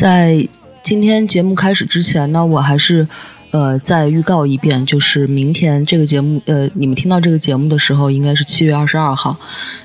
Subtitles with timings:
[0.00, 0.48] 在
[0.80, 3.06] 今天节目开始之前呢，我还是
[3.50, 9.36] 呃再预告一遍，就是明天这个节目呃你们听到这个节目的时候，应该是七月二十二号。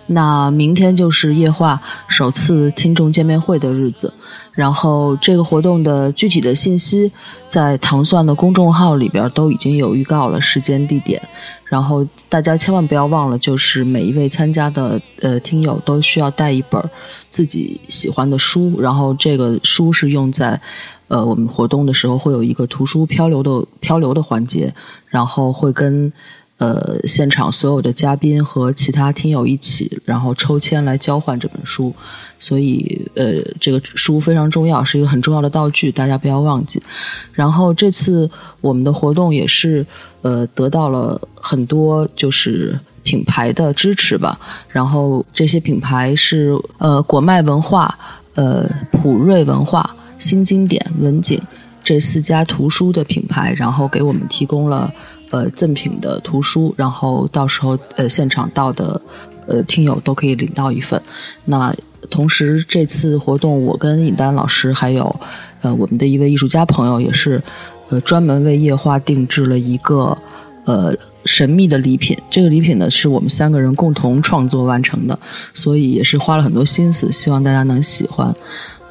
[0.08, 4.14] 那明天就是夜话首次听众见面会的日子，
[4.52, 7.12] 然后这个活动的具体的信息
[7.48, 11.20] 在糖蒜的公众号里边都已经有预告了时间地点，
[11.66, 16.80] 然后大家千万不要忘了，就是每一位参加的呃听友都需要带一本
[17.28, 20.62] 自己喜欢的书，然后这个书是用在
[21.08, 24.74] 呃我们活动的时候会有一个图书漂流的漂流的环节，
[25.08, 26.12] 然后会跟。
[26.58, 31.94] 呃，现场所有的嘉宾和其他听友一起，然后抽签来交换这本书，
[32.40, 36.82] 所以呃，这个书非常重要，是一个很重要的道具，大家不要忘记。
[37.34, 39.86] 然后这次我们的活动也是
[40.22, 44.40] 呃得到了很多就是品牌的支持吧，
[44.70, 47.94] 然后这些品牌是呃果麦文化、
[48.36, 51.42] 呃普瑞文化、新经典、文景
[51.84, 54.94] 这四家图书的品牌，然后给我们提供了。
[55.32, 59.02] 呃，赠品的图书，然后到时候呃现场到的
[59.48, 61.02] 呃听友都可以领到一份。
[61.46, 61.76] 那
[62.10, 65.14] 同时这次活动，我跟尹丹老师还有
[65.62, 67.42] 呃我们的一位艺术家朋友，也是
[67.90, 70.18] 呃专门为夜话定制了一个
[70.64, 70.96] 呃
[71.26, 72.16] 神秘的礼品。
[72.30, 75.20] 这个礼品呢是我们三个人共同创作完成的，
[75.54, 78.34] 所以也是花了很多心思，希望大家能喜欢。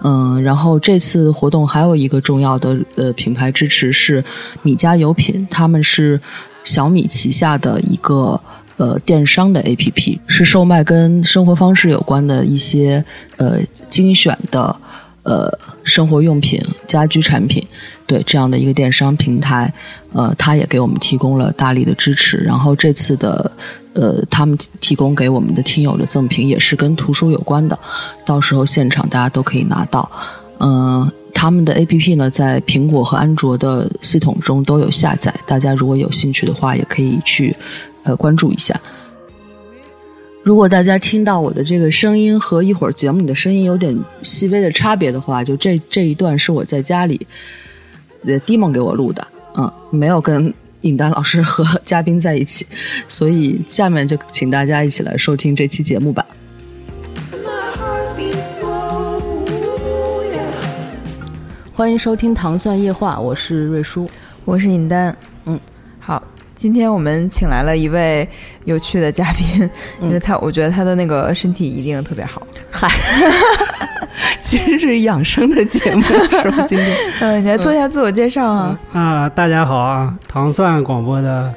[0.07, 4.23] 嗯，然后这次活动还有一个重要的呃品牌支持是
[4.63, 6.21] 米家有品，他们是
[6.63, 8.39] 小米旗下的一个
[8.77, 13.03] 呃电商的 APP，是售卖跟生活方式有关的一些
[13.39, 14.77] 呃精选的
[15.23, 15.51] 呃
[15.85, 17.65] 生活用品、家居产品，
[18.07, 19.73] 对这样的一个电商平台，
[20.13, 22.39] 呃，他也给我们提供了大力的支持。
[22.39, 23.53] 然后这次的。
[23.97, 27.79] 呃，他们提供给我们的听友的赠品也是跟图书有关的，
[28.27, 30.11] 到时候现场大家都可以拿到。
[30.59, 37.55] 嗯，他们的 A P P 呢，在苹果和安卓的系统中都有下载，大家如果有兴趣的话，也可以去
[38.03, 38.75] 呃关注一下。
[40.45, 47.27] 如果大家听到我的这个声音和一会儿节目里的声音有点细微的差别的话，就这这一段是我在家里
[48.27, 50.53] 呃 d 梦给我录的，嗯，没有跟。
[50.83, 52.67] 尹丹老师和嘉宾在一起，
[53.09, 56.27] 所以下面就请大家一起来收听这期节目吧。
[61.73, 64.07] 欢迎收听《糖蒜夜话》，我是瑞叔，
[64.45, 65.17] 我是尹丹。
[66.65, 68.27] 今天我们请来了一位
[68.65, 69.71] 有趣的嘉宾，
[70.01, 72.41] 因为他我觉得他的那个身体一定特别好。
[72.71, 72.89] 嗨。
[74.41, 76.65] 其实是养生的节目，是吧？
[76.67, 78.79] 今天， 嗯，你来做一下自我介绍啊。
[78.95, 81.53] 啊，大家好啊，糖蒜广播的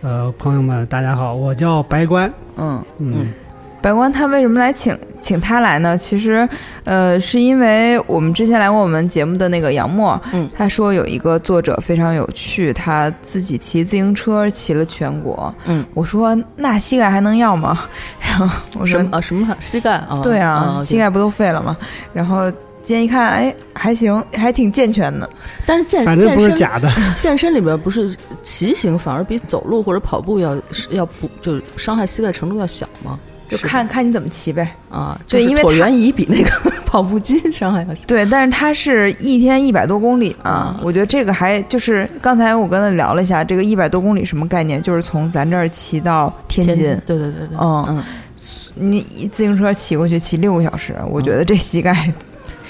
[0.00, 2.32] 呃朋友们，大家好，我叫白关。
[2.56, 3.32] 嗯嗯。
[3.82, 5.98] 白光他为什么来请请他来呢？
[5.98, 6.48] 其实，
[6.84, 17.78] 呃，是因为我们之前来过我们节目的那个杨默，嗯，他说有一个作者非常有趣，他自己骑自行车骑了全国，嗯，我说那膝盖还能要吗？
[18.22, 18.48] 然后
[18.78, 20.20] 我说啊什么膝盖啊？
[20.22, 21.76] 对啊，膝盖不都废了吗？
[22.12, 22.48] 然后
[22.84, 25.28] 今天一看，哎，还行，还挺健全的。
[25.66, 26.88] 但是健反正不是假的，
[27.20, 30.56] 健身里边不是骑行反而比走路或者跑步要
[30.90, 33.18] 要不就伤害膝盖程度要小吗？
[33.52, 36.50] 就看看你怎么骑呗啊，对，因为椭圆仪比那个
[36.86, 38.06] 跑步机伤害要小。
[38.06, 44.82] 对，但是它是一天一百多公里啊，我觉得这个还就是刚才我跟他聊了一下，这个一百多公里什么概念？
[44.82, 46.76] 就是从咱这儿骑到天津。
[47.06, 48.04] 对对对对，嗯嗯，
[48.74, 52.12] 你自行车骑过去骑六个小时，我觉得这膝盖。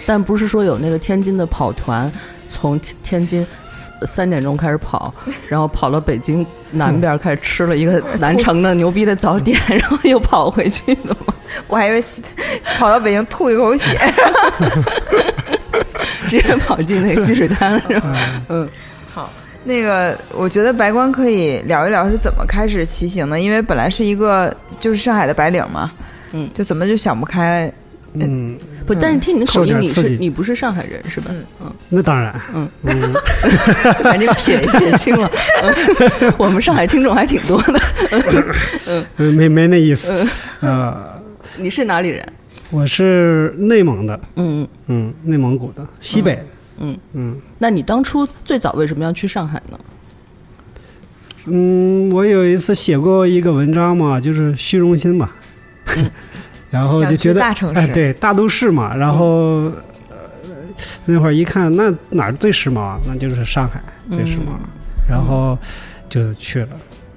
[0.04, 2.10] 但不是说有那个天津的跑团。
[2.52, 3.44] 从天津
[4.06, 5.12] 三点钟开始跑，
[5.48, 11.34] 然后跑到北京南边开始吃了一个 南城的牛逼的早点，然后又跑回去的吗？
[11.66, 12.04] 我还以为
[12.78, 13.96] 跑到北京吐一口血，
[16.28, 18.16] 直接跑进那个积水潭了，是吧？
[18.48, 18.68] 嗯，
[19.12, 19.30] 好，
[19.64, 25.90] 那个我觉得白光可以聊一聊是怎么开始骑行的，因为本来是一个就是上海的白领嘛，
[26.32, 27.70] 嗯，就怎么就想不开，
[28.14, 28.56] 嗯，
[28.86, 31.26] 不，但是听你的口音，你是你不是上海人是吧？
[31.30, 31.44] 嗯。
[31.62, 32.68] 嗯，那当然，嗯。
[32.82, 33.12] 嗯，
[34.04, 35.30] 赶紧撇撇清了。
[35.62, 36.32] 嗯。
[36.36, 37.80] 我们上海听众还挺多的。
[39.16, 39.34] 嗯。
[39.34, 40.12] 没没那意思。
[40.60, 40.94] 呃，
[41.56, 42.26] 你是哪里人？
[42.70, 44.66] 我是内蒙的，嗯。
[44.86, 46.42] 嗯，内蒙古的西北，
[46.78, 47.40] 嗯，嗯。
[47.58, 49.78] 那你当初最早为什么要去上海呢？
[51.46, 55.30] 嗯，我有一次写过一个文章嘛，就是虚荣心嘛，
[56.72, 59.26] 然后就觉得大城市哎，对，大都市嘛，然后。
[59.26, 60.16] 呃
[61.04, 62.98] 那会儿一看，那哪儿最时髦啊？
[63.06, 63.80] 那就是上海
[64.10, 64.68] 最时髦，嗯
[65.08, 65.56] 然后
[66.08, 66.68] 就去了。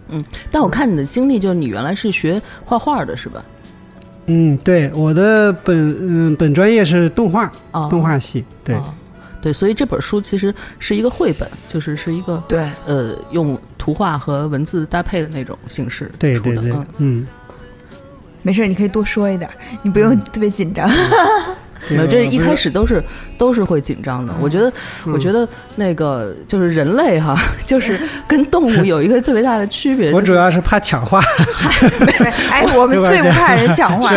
[0.10, 3.44] 嗯但我看你的经历，就是你原来是学画画的，是吧？
[4.28, 8.94] 嗯，对，我的本嗯本专业是动画，哦，动画系，对，哦
[9.42, 17.28] 对，所以这本书其实是一个绘本，就是是一个对，呃用图画和文字搭配的那种形式对对对出的嗯，嗯，
[18.46, 19.50] 没事，你可以多说一点，
[19.82, 20.88] 你不用特别紧张。
[21.90, 23.04] 没有，这一开始始都是
[23.38, 24.34] 都是会紧张的。
[24.40, 24.72] 我觉得，
[25.06, 30.10] 我觉得那个就是人类哈，就是跟动物有一个特别大的区别。
[30.14, 31.22] 我主要是怕抢话，
[32.50, 34.12] 哎，我们最不怕人抢话，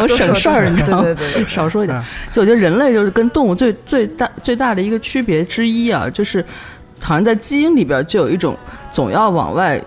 [0.00, 1.02] 我省事儿，你知道吗？
[1.04, 2.04] 对对对对，少说一点啊。
[2.32, 6.44] 就我觉得人类就是跟动物最最大最大的一个区别之一啊，就是
[7.00, 8.56] 好像在基因里边就有一种
[8.90, 9.80] 总要往外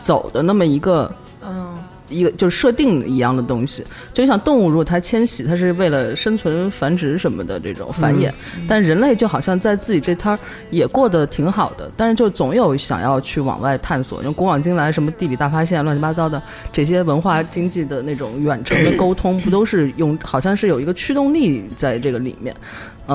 [0.00, 1.08] 走的那么一个
[1.46, 8.32] 嗯，一个就是设定一样的东西，就像动物，如果它迁徙，它是为了生存、繁殖什么的这种繁衍，
[8.68, 10.38] 但人类就好像在自己这摊儿
[10.70, 16.42] 也过得挺好的，但是就总有想要去往外探索，用古往今来什么地理大发现、乱七八糟的
[16.72, 22.54] 这些文化经济的那种远程的沟通，不都是用好像是有一个驱动力在这个里面？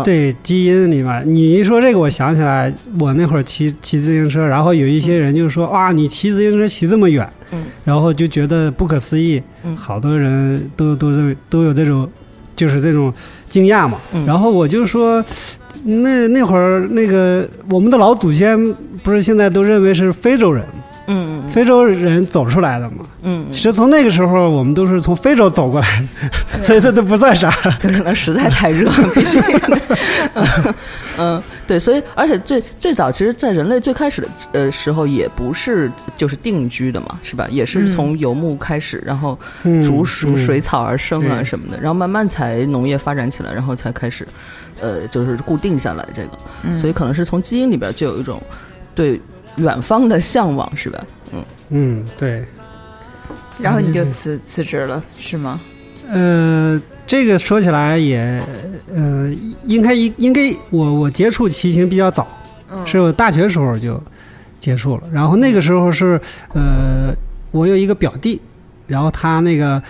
[0.03, 9.75] 对基因里面，你一说这个，我想起来，我那会儿骑骑自行车，然后有一些人就说，哇，你骑自行车骑这么远，嗯，然后就觉得不可思议，嗯。
[9.75, 12.09] 好多人都都认都有这种，
[12.55, 13.13] 就是这种
[13.49, 14.25] 惊讶嘛，嗯。
[14.25, 15.23] 然后我就说。
[15.83, 18.55] 那那会儿，那个我们的老祖先
[19.01, 23.06] 不是现在都认为是非洲人吗，嗯非洲人走出来的嘛？
[23.24, 26.01] 嗯其实从那个时候，我们都是从非洲走过来
[26.51, 27.50] 的，所以这都不算啥。
[27.80, 29.39] 可能实在太热， 必须。
[30.33, 30.74] 嗯
[31.18, 37.45] 嗯，对，所以而且最最早，其实，在人类最开始的呃时候，也不是就是定居的嘛，是吧？
[37.50, 44.25] 也是从游牧开始，然后嗯逐属嗯水草而生啊什么的，然后慢慢才农业发展起来，然后才开始
[44.80, 48.42] 呃就是固定下来这个，嗯所以可能是从基因里边就有一种
[48.95, 49.19] 对
[49.57, 51.03] 远方的向往，是吧？
[51.33, 52.44] 嗯嗯，对，
[53.59, 55.59] 然后你就辞辞职了，是吗？
[56.09, 58.42] 呃，这个说起来也，
[58.94, 59.33] 呃，
[59.65, 62.27] 应该应应该我我接触骑行比较早，
[62.71, 64.01] 嗯是我大学时候就
[64.59, 66.19] 接触了，然后那个时候是
[66.53, 67.13] 呃，
[67.51, 68.42] 我有一个表弟，
[68.88, 69.81] 然后他那个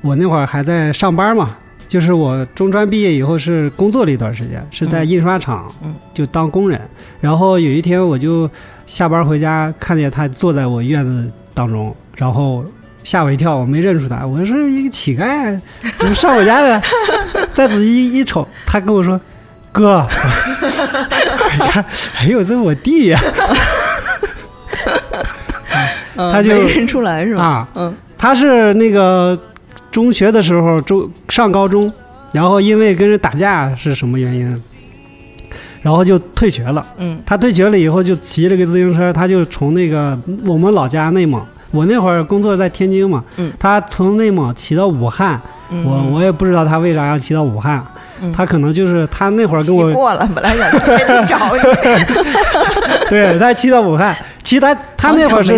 [0.00, 1.56] 我那会儿还在上班嘛。
[1.88, 6.80] 就是我中专毕业以后是工作了一段时间，是在嗯印刷厂，嗯就当工人。
[7.20, 8.50] 然后有一天我就
[8.86, 12.64] 下班回家，看见他坐在我院子当中，然后
[13.02, 15.58] 吓我一跳，我没认出他，我是一个乞丐，
[15.98, 16.82] 怎么上我家的？
[17.54, 19.20] 再仔细一瞅，他跟我说
[19.70, 20.04] ：“哥，
[21.52, 21.84] 你看，
[22.18, 23.20] 哎呦，这我弟呀、
[26.16, 27.42] 啊 他就没认出来是吧？
[27.44, 29.38] 啊，嗯他是那个
[29.94, 31.90] 中学的时候中上高中，
[32.32, 34.62] 然后因为跟人打架是什么原因，
[35.82, 36.84] 然后就退学了。
[36.98, 41.40] 嗯他退学了以后就骑了个自行车，他就从那个我们老家内蒙，
[41.70, 45.40] 我那会儿工作在天津嘛，嗯他从内蒙骑到武汉，
[45.70, 47.82] 嗯，我我也不知道他为啥要骑到武汉，
[48.20, 48.32] 嗯。
[48.32, 50.78] 他可能就是他那会儿跟我，过了，本来想去
[51.26, 51.60] 找你，
[53.10, 55.54] 对他骑到武汉，骑他他那会儿是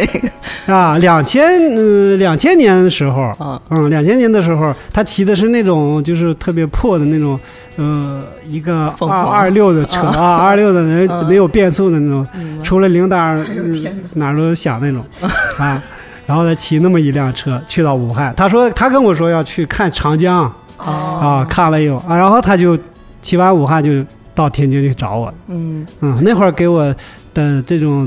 [0.66, 1.44] 啊两千
[1.74, 7.38] 嗯两千年的时候，啊，嗯，两千年的时候，他骑的是那种就是特别破的那种，
[7.76, 11.26] 呃，一个二二六的车啊，二六的没嗯。
[11.28, 12.26] 没有变速的那种，
[12.62, 15.04] 除了铃铛、嗯哪儿都响那种
[15.58, 15.82] 啊。
[16.28, 20.44] 然后他骑那么一辆车去到武汉，他说他跟我说要去看长江。
[20.76, 20.84] 哦。
[21.22, 21.96] 啊，看了有。
[22.00, 22.78] 啊，然后他就
[23.22, 24.04] 骑完武汉就
[24.34, 25.86] 到天津去找我，嗯。
[26.00, 26.94] 嗯，那会儿给我
[27.32, 28.06] 的这种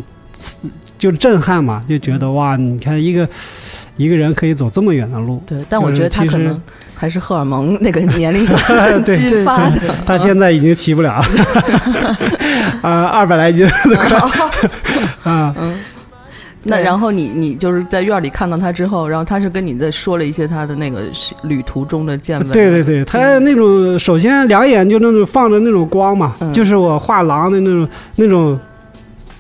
[0.99, 3.27] 就震撼嘛，就觉得哇，你看一个
[3.97, 6.61] 一个人可以走这么远的路，对，但我觉得他可能
[6.95, 8.45] 还是荷尔蒙那个年龄
[9.03, 9.79] 对激发的。
[10.05, 11.25] 他现在已经骑不了了，
[12.87, 13.67] 啊，二百来斤
[15.23, 15.73] 啊，对
[16.63, 21.01] 那然后你你就是在院里看到他之后，然后他是跟你在说了一些他的那个
[21.43, 22.47] 旅途中的见闻。
[22.49, 26.53] 对对对，他那种首先两眼就那种放着那种光嘛，嗯。
[26.53, 28.59] 就是我画狼的那种那种，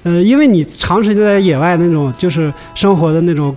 [0.03, 3.55] 呃，因为你长时间在野外那种就是生活的那种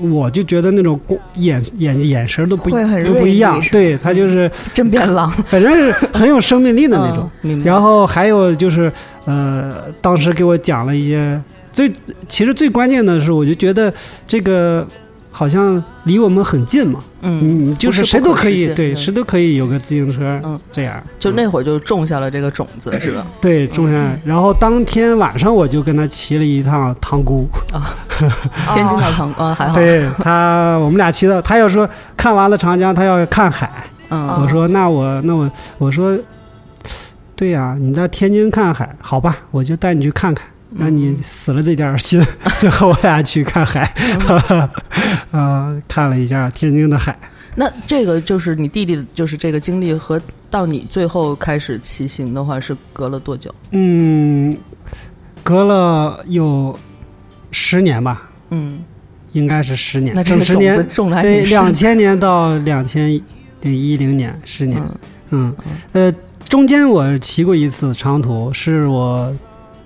[0.00, 5.30] 我就觉得那种光眼眼眼神都不会很都不一样对他就是真变狼。
[5.46, 7.28] 反正是很有生命力的那种。
[7.42, 8.90] 嗯然后还有就是，
[9.24, 11.38] 呃，当时给我讲了一些
[11.72, 11.92] 最，
[12.28, 13.92] 其实最关键的是，我就觉得
[14.26, 14.86] 这个
[15.30, 23.26] 好像离我们很近嘛，嗯，嗯，就是谁都可以，可对，谁都可以有个自行车，嗯，这样，就嗯那会儿就种下了这个种子，是吧？
[23.40, 27.48] 对种下，然后当天晚上我就跟他骑了一趟塘沽，
[28.74, 36.18] 天津的糖啊，还好，对他，我们俩骑到，他要说看完了长江，他要看海，嗯，我说那我那我我说，
[37.36, 40.46] 对呀、你在天津看海，好吧，我就带你去看看。
[40.78, 42.20] 让你死了这点儿心，
[42.60, 43.82] 就和我俩去看海，
[45.32, 47.18] 啊、 看了一下天津的海。
[47.56, 53.52] 那这个就是你弟弟，就是这个经历和到你最后开始骑行的话，是隔了多久？
[53.72, 54.52] 嗯，
[55.42, 56.78] 隔了有
[57.50, 58.78] 十年吧，嗯，
[59.32, 63.08] 应该是十年，那这个种整十年子，种的还对，两千年到两千
[63.62, 64.80] 零一零年，十年。
[64.80, 64.96] 嗯
[65.32, 65.56] 嗯，
[65.92, 66.14] 呃，
[66.48, 69.32] 中间我骑过一次长途，是我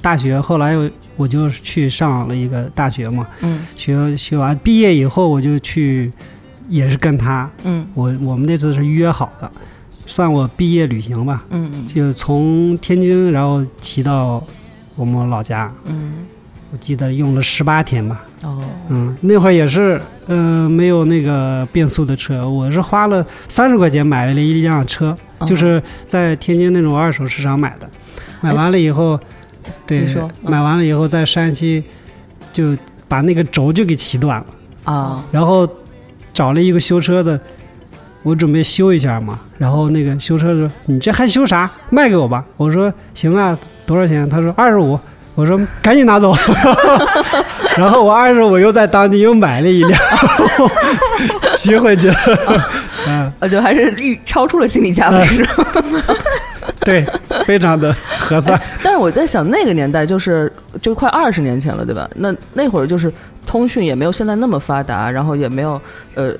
[0.04, 3.66] 大学，后来我我就去上了一个大学嘛，嗯。
[3.74, 6.12] 学学完毕业以后，我就去，
[6.68, 7.86] 也是跟他，嗯。
[7.94, 9.50] 我我们那次是约好的，
[10.04, 11.88] 算我毕业旅行吧，嗯嗯。
[11.88, 14.44] 就从天津然后骑到
[14.94, 16.26] 我们老家，嗯，
[16.70, 25.46] 我记得用了十八天吧，哦，嗯，那会儿也是，呃，没有那个变速的车，我是花了三十块钱买了一辆车，哦。
[25.46, 27.88] 就是在天津那种二手市场买的，
[28.42, 29.18] 买完了以后，
[29.86, 30.06] 对
[30.42, 31.82] 买完了以后在山西
[32.52, 32.76] 就
[33.08, 34.46] 把那个轴就给骑断了，
[34.92, 35.68] 啊，然后
[36.32, 37.38] 找了一个修车的，
[38.22, 41.70] 我准备修一下嘛，然后那个修车说：“你这还修啥？
[41.90, 43.56] 卖给我吧。”我说：“行啊，
[43.86, 44.98] 多少钱？”他说：“二十五。”
[45.36, 46.32] 我说：“赶紧拿走。
[47.76, 50.00] ”然后我二十五又在当地又买了一辆，
[51.58, 52.16] 骑回去了。
[53.08, 55.66] 嗯，呃，就还是预超出了心理价位，是吧？
[56.86, 57.04] 对，
[57.44, 58.60] 非常的合算。
[58.82, 62.08] 但是我在想，那个年代就是就快二十年前了，对吧？
[62.16, 63.12] 那那会儿就是
[63.46, 65.80] 通讯也没有现在那么发达，然后也没有
[66.14, 66.32] 呃，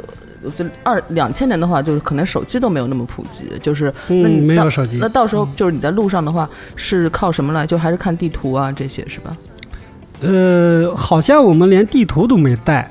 [0.57, 5.09] 就二两千年的话，就是可能手机都没有那么普及，就是那嗯，你到没有手机那。
[5.09, 7.67] 到时候就是你在路上的话，是靠什么来？
[7.67, 9.37] 就还是看地图啊这些是吧？
[10.23, 12.89] 呃，好像我们连地图都没带，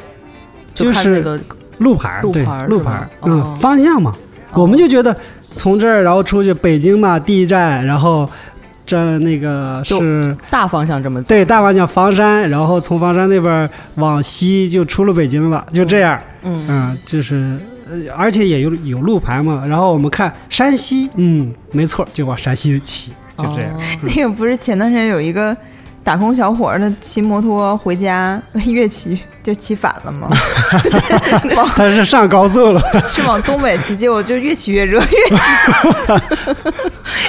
[0.74, 1.40] 就是那个
[1.80, 4.14] 路牌儿，对路牌嗯，方向嘛，
[4.54, 5.16] 我们就觉得
[5.56, 8.30] 从这儿然后出去北京嘛，第一站，然后
[8.86, 11.30] 这那个是大方向这么走。
[11.30, 17.36] 对大方向房山，然后从房山那边往西就出了北京了，就这样，嗯嗯，就是。
[17.86, 23.72] 呃而且也有有路牌嘛，然后我们看山西，嗯，没错，就往山西骑，就这样。
[23.74, 25.56] 哦 那个不是前段时间有一个
[26.04, 30.30] 打工小伙儿，他骑摩托回家， 越骑就骑反了吗？
[31.56, 35.44] 往他是上高速了，是往东北骑，结果就越骑越热， 越骑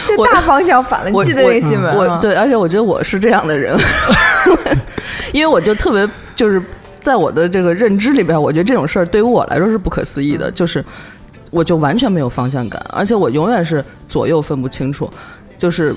[0.09, 1.11] 就大方向反了。
[1.11, 2.17] 你记得那个新闻吗？
[2.17, 3.79] 我对，而且我觉得我是这样的人，
[5.33, 6.61] 因为我就特别就是
[7.01, 10.85] 在我的这个认知里边，我觉得这种事儿对于我来说是不可思议的，就是
[11.51, 15.09] 我就完全没有方向感，而且我永远是左右分不清楚，
[15.57, 15.95] 就是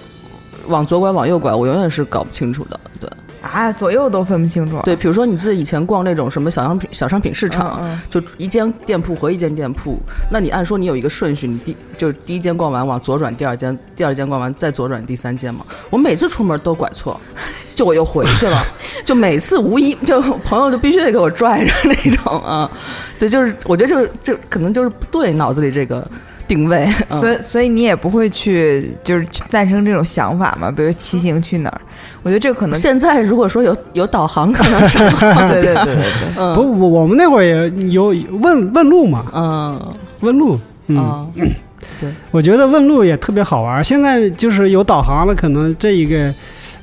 [0.67, 2.79] 往左拐往右拐，我永远是搞不清楚的。
[2.99, 3.09] 对
[3.41, 4.81] 啊，左右都分不清楚。
[4.83, 9.97] 对，比如说你自己以前逛那种什么小商品小商品市场，嗯嗯就一间店铺和一间店铺，
[10.31, 15.63] 那你按说你有一个顺序，你第就是第一间逛完往左转，第二间第二间逛完再左转第三间嘛。
[15.89, 17.19] 我每次出门都拐错，
[17.75, 18.61] 就我又回去了，
[19.05, 22.69] 就每次无一就朋友就必须得给我拽着那种啊。
[23.19, 26.05] 对，就是我觉得就是这可能就是不对脑子里这个
[26.47, 30.71] 定位，嗯所以，所以你也不会去就是诞生这种想法嘛？
[30.71, 31.81] 比如骑行去哪儿？
[32.23, 36.03] 我觉得这可能现在如果说有有导航，可能是对对对对对。
[36.37, 39.81] 嗯不，我我们那会儿也有问问路嘛，嗯
[40.21, 41.27] 问路，嗯。
[41.99, 43.83] 对我觉得问路也特别好玩。
[43.83, 46.31] 现在就是有导航了，可能这一个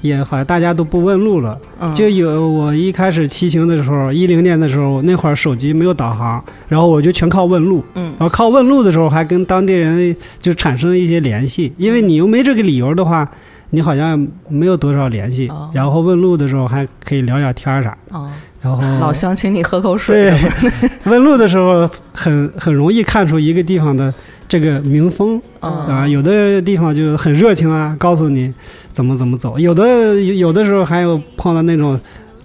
[0.08, 1.58] 也好像大家都不问路了。
[1.80, 7.82] 嗯就有我一开始骑行的时候，一零年的时候，那会儿手机没有导航，然后我就全靠问路。
[7.94, 13.28] 嗯然后靠问路的时候，还跟当地人就产生一些联系，因为你又没这个理由的话。
[13.70, 18.30] 你好像没有多少联系，哦然后问路的时候还可以聊聊天儿啥，哦，
[18.60, 24.14] 然后老乡请你喝口水对， 问路的时候很很容易看出一个地方的
[24.48, 28.52] 这个民风，嗯啊，有的地方就很热情啊，告诉你
[28.92, 31.98] 怎么怎么走；有的有的时候还有碰到那种，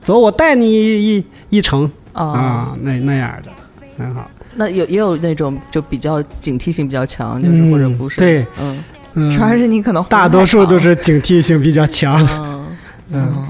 [0.04, 0.66] 走我带你
[1.18, 3.52] 一一程哦啊，那那样的
[3.98, 4.30] 很好。
[4.56, 8.84] 那有也有那种就比较警惕性比较强，就是嗯或者不是对，嗯。
[9.16, 12.16] 嗯，主要是你可能大多数都是警惕性比较强。
[13.12, 13.34] 嗯。
[13.34, 13.48] 嗯。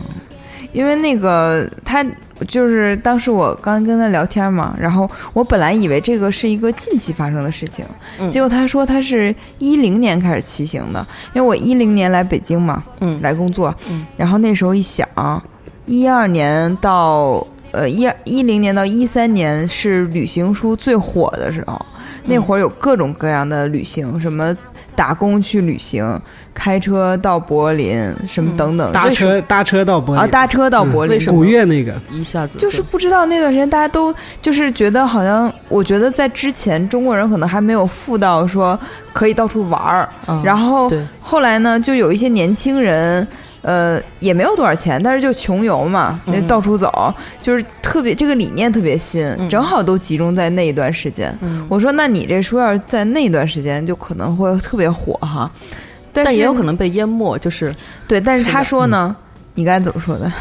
[0.72, 2.06] 因为那个他
[2.48, 7.86] 就是当时我刚跟他聊天嘛，然后我本来以为这个是一个近期发生的事情，
[8.20, 8.30] 嗯。
[8.32, 13.20] 结果他说他是一零年开始骑行的，因为我一零年来北京嘛，嗯。
[13.22, 14.06] 来工作，嗯。
[14.16, 15.08] 然后那时候一想，
[15.86, 21.80] 一二年到呃一一零年到一三年是旅行书最火的时候，
[22.26, 24.56] 那嗯会儿有各种各样的旅行，什么
[25.00, 26.20] 打工去旅行，
[26.54, 28.58] 开车到柏林，什么嗯。
[28.58, 30.22] 等等，搭车搭车到柏林。
[30.22, 32.58] 啊搭车到柏林，为什么古月那个，一下子。
[32.58, 38.78] 就是不知道那段时间大家都就是觉得好像，我觉得在之前中国人可能还没有富到说
[39.14, 40.92] 可以到处玩儿，嗯然后
[41.22, 43.26] 后来呢，就有一些年轻人。
[43.62, 51.36] 呃，也没有多少钱，但是就穷游嘛，那嗯到处走，就是特别这个理念特别新，嗯正好都集中在那一段时间。
[51.42, 55.52] 嗯，我说，那你这书要是在那段时间，就可能会特别火哈，
[56.14, 57.76] 但但也有可能被淹没，就是
[58.08, 58.22] 对。
[58.22, 59.16] 但是他说呢，
[59.56, 60.32] 你刚才怎么说的？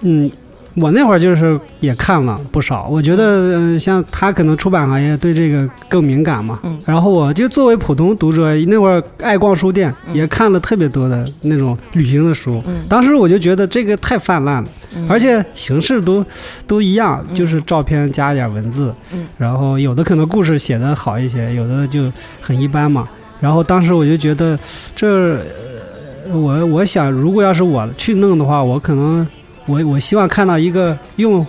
[0.00, 0.30] 嗯，
[0.76, 6.78] 我那会儿就是也看了不少，我觉得嗯、像他可能出版行业对这个更敏感嘛，嗯。
[6.84, 10.14] 然后我就作为普通读者，那会儿爱逛书店，嗯。
[10.14, 12.74] 也看了特别多的那种旅行的书，嗯。
[12.88, 15.06] 当时我就觉得这个太泛滥了，嗯。
[15.08, 16.24] 而且形式都
[16.66, 17.34] 都一样，嗯。
[17.34, 19.26] 就是照片加一点文字，嗯。
[19.38, 23.08] 然后有的可能故事写的好一些，有的就很一般嘛。
[23.40, 24.58] 然后当时我就觉得
[24.94, 25.38] 这，
[26.28, 29.26] 呃我我想如果要是我去弄的话，我可能
[29.66, 31.44] 我我希望看到一个用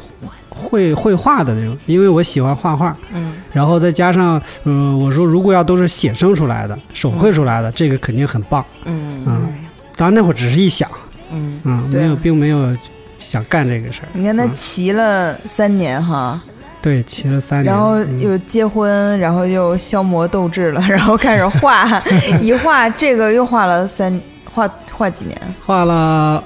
[0.50, 3.34] 绘绘画的那种，因为我喜欢画画，嗯。
[3.54, 8.64] 然后再加上，呃，我说如果要都是写生出来的、手绘出来的，这个肯定很棒。
[8.86, 9.24] 嗯。
[9.26, 9.54] 嗯，
[9.96, 10.90] 当然那会儿只是一想，
[11.32, 11.60] 嗯。
[11.64, 12.76] 嗯，没有，并没有
[13.20, 14.08] 想干这个事儿。
[14.14, 14.54] 你看他嗯。
[14.54, 16.40] 骑了三年哈，
[16.82, 18.20] 对，骑了三年，然后嗯。
[18.20, 22.02] 又结婚，然后又消磨斗志了， 然后开始画，
[22.42, 24.20] 一画这个又画了三
[24.52, 25.40] 画画几年？
[25.66, 26.44] 画了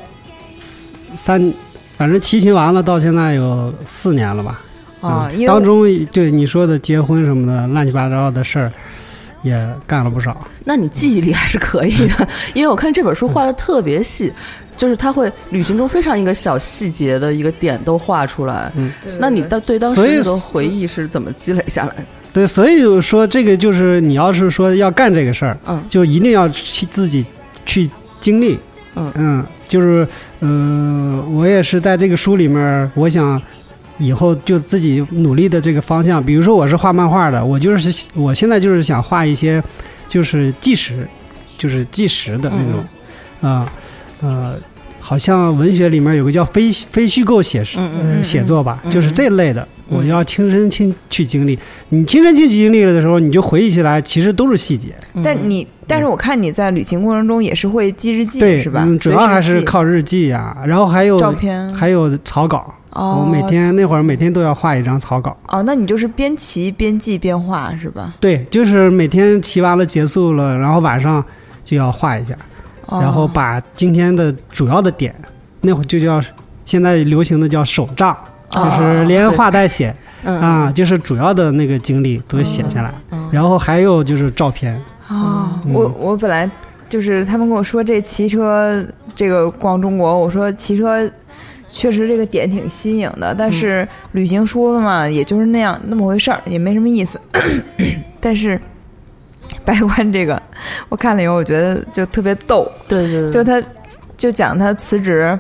[1.16, 1.54] 三，
[1.98, 4.62] 反正骑行完了到现在有四年了吧。
[5.02, 8.72] 啊，嗯因为当中对你说的结婚什么的乱七八糟的事儿，
[9.42, 10.46] 也干了不少。
[10.64, 14.32] 那你记忆力还是可以的， 因为我看这本书画的特别细，
[14.78, 18.72] 就是他会旅行中非常一个小细节的一个点都画出来。
[18.76, 22.06] 嗯，那你当对当时所以那个回忆是怎么积累下来的？
[22.32, 27.26] 对，所以就说这个就是你要是说要干这个事儿，嗯就一定要去自己
[27.66, 28.60] 去经历。
[28.96, 29.46] 嗯。
[29.68, 30.06] 就是
[30.42, 33.42] 呃，我也是在这个书里面，我想
[33.98, 36.22] 以后就自己努力的这个方向。
[36.22, 39.64] 比如说我是画漫画的，我就是我现在就是想画一些
[40.10, 41.08] 就是纪实，
[41.58, 43.50] 就是纪实的那种。
[43.50, 43.72] 啊
[44.22, 44.56] 呃
[45.02, 47.80] 好像文学里面有个叫非非虚构写实、
[48.24, 51.58] 写作吧，嗯就是这类的，嗯我要亲身亲去经历。
[51.90, 54.96] 你亲身去经历了的时候，你就回忆起来，其实都是细节。
[55.16, 58.84] 嗯但你但是我看你在旅行过程中也是会记日记对，是吧？
[58.86, 62.74] 嗯，主要还是靠日记呀、然后还有照片，还有草稿。
[62.92, 65.36] 哦，我每天那会儿每天都要画一张草稿。
[65.48, 68.14] 哦，那你就是边骑边记边画是吧？
[68.20, 71.24] 对，就是每天骑完了结束了，然后晚上
[71.64, 72.38] 就要画一下，哦
[72.92, 75.16] 然后把今天的主要的点，
[75.62, 76.22] 那会儿就叫
[76.66, 78.16] 现在流行的叫手账，
[78.54, 80.40] 哦就是连画带写嗯。
[80.42, 82.94] 啊，就是主要的那个经历都写下来。
[83.12, 84.76] 嗯然后还有就是照片，
[85.08, 85.74] 哦，嗯。
[85.74, 86.50] 我我本来
[86.90, 91.10] 就是他们跟我说这骑车这个逛中国，我说骑车
[91.70, 97.18] 确实这个点挺新颖的，但是旅行书嘛，也就是那样那么回事儿，也没什么意思。
[98.20, 98.60] 但是
[99.66, 100.42] 白关这个，
[100.90, 103.62] 我看了以后，我觉得就特别逗，对对对，就他
[104.18, 105.38] 就讲他辞职。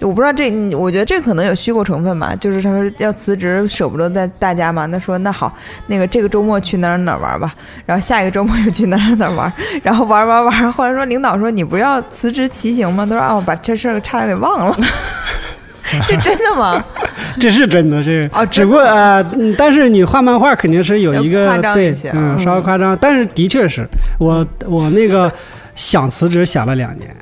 [0.00, 2.34] 我不知道这，我觉得这可能有虚构成分吧。
[2.38, 4.84] 就是他说要辞职，舍不得在大家嘛。
[4.84, 5.50] 那说那好，
[5.86, 7.54] 那个这个周末去哪儿哪儿玩吧，
[7.86, 9.50] 然后下一个周末又去哪儿哪儿玩，
[9.82, 10.70] 然后玩玩玩。
[10.70, 13.06] 后来说领导说你不是要辞职骑行吗？
[13.08, 14.76] 他说啊，我把这事儿差点给忘了。
[16.08, 16.82] 这真的吗？
[17.40, 18.30] 这是真的，这是。
[18.32, 22.38] 哦只不过呃，嗯但是你画漫画肯定是有一个夸张对一些，嗯，嗯。
[22.44, 23.86] 稍微夸张，但是的确是
[24.18, 25.30] 我我那个
[25.74, 27.14] 想辞职想了两年，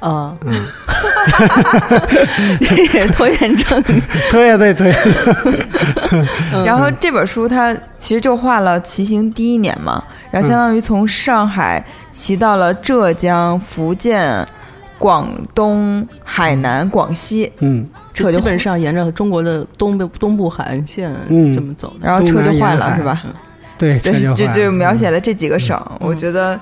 [0.00, 0.60] 啊，嗯，
[2.60, 2.68] 也
[3.06, 3.82] 是拖延症。
[4.30, 4.94] 对对对，
[6.52, 14.44] 嗯然后这本书它其实就画了骑行第一年嘛，然后相当于从上海骑到了浙江、福建、
[14.98, 22.06] 广东、海南、广西，嗯，车就基本上沿着中国的东北东部海岸线嗯这么走的。
[22.06, 23.22] 然后车就坏了是吧？
[23.78, 26.58] 对，对，就就描写了这几个省，嗯我觉得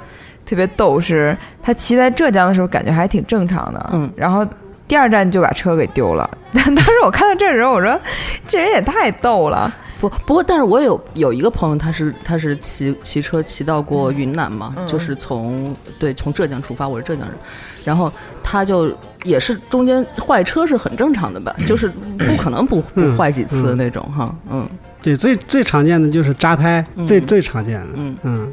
[0.46, 1.00] 特别逗。
[1.00, 4.46] 是他骑在浙江的时候，感觉还挺正常的，嗯然后
[4.86, 6.28] 第二站就把车给丢了。
[6.52, 7.98] 但 当时我看到这儿的时候，我说
[8.46, 17.36] 这人也太逗了，不不过，但是我有有一个朋友，他是他是骑骑车骑到过云南嘛，就是从对从浙江出发，我是浙江人，
[17.84, 18.92] 然后他就
[19.24, 24.68] 也是中间坏车是很正常的吧，就是不可能不 不坏几次那种哈，嗯，
[25.02, 28.16] 对，最最常见的就是扎胎，最最常见的，嗯。
[28.22, 28.52] 嗯，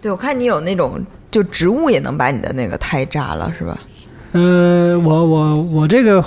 [0.00, 3.76] 对，我看你有那种就植物也能把你的那个胎扎了，是吧？
[4.32, 6.24] 呃，我我我这个。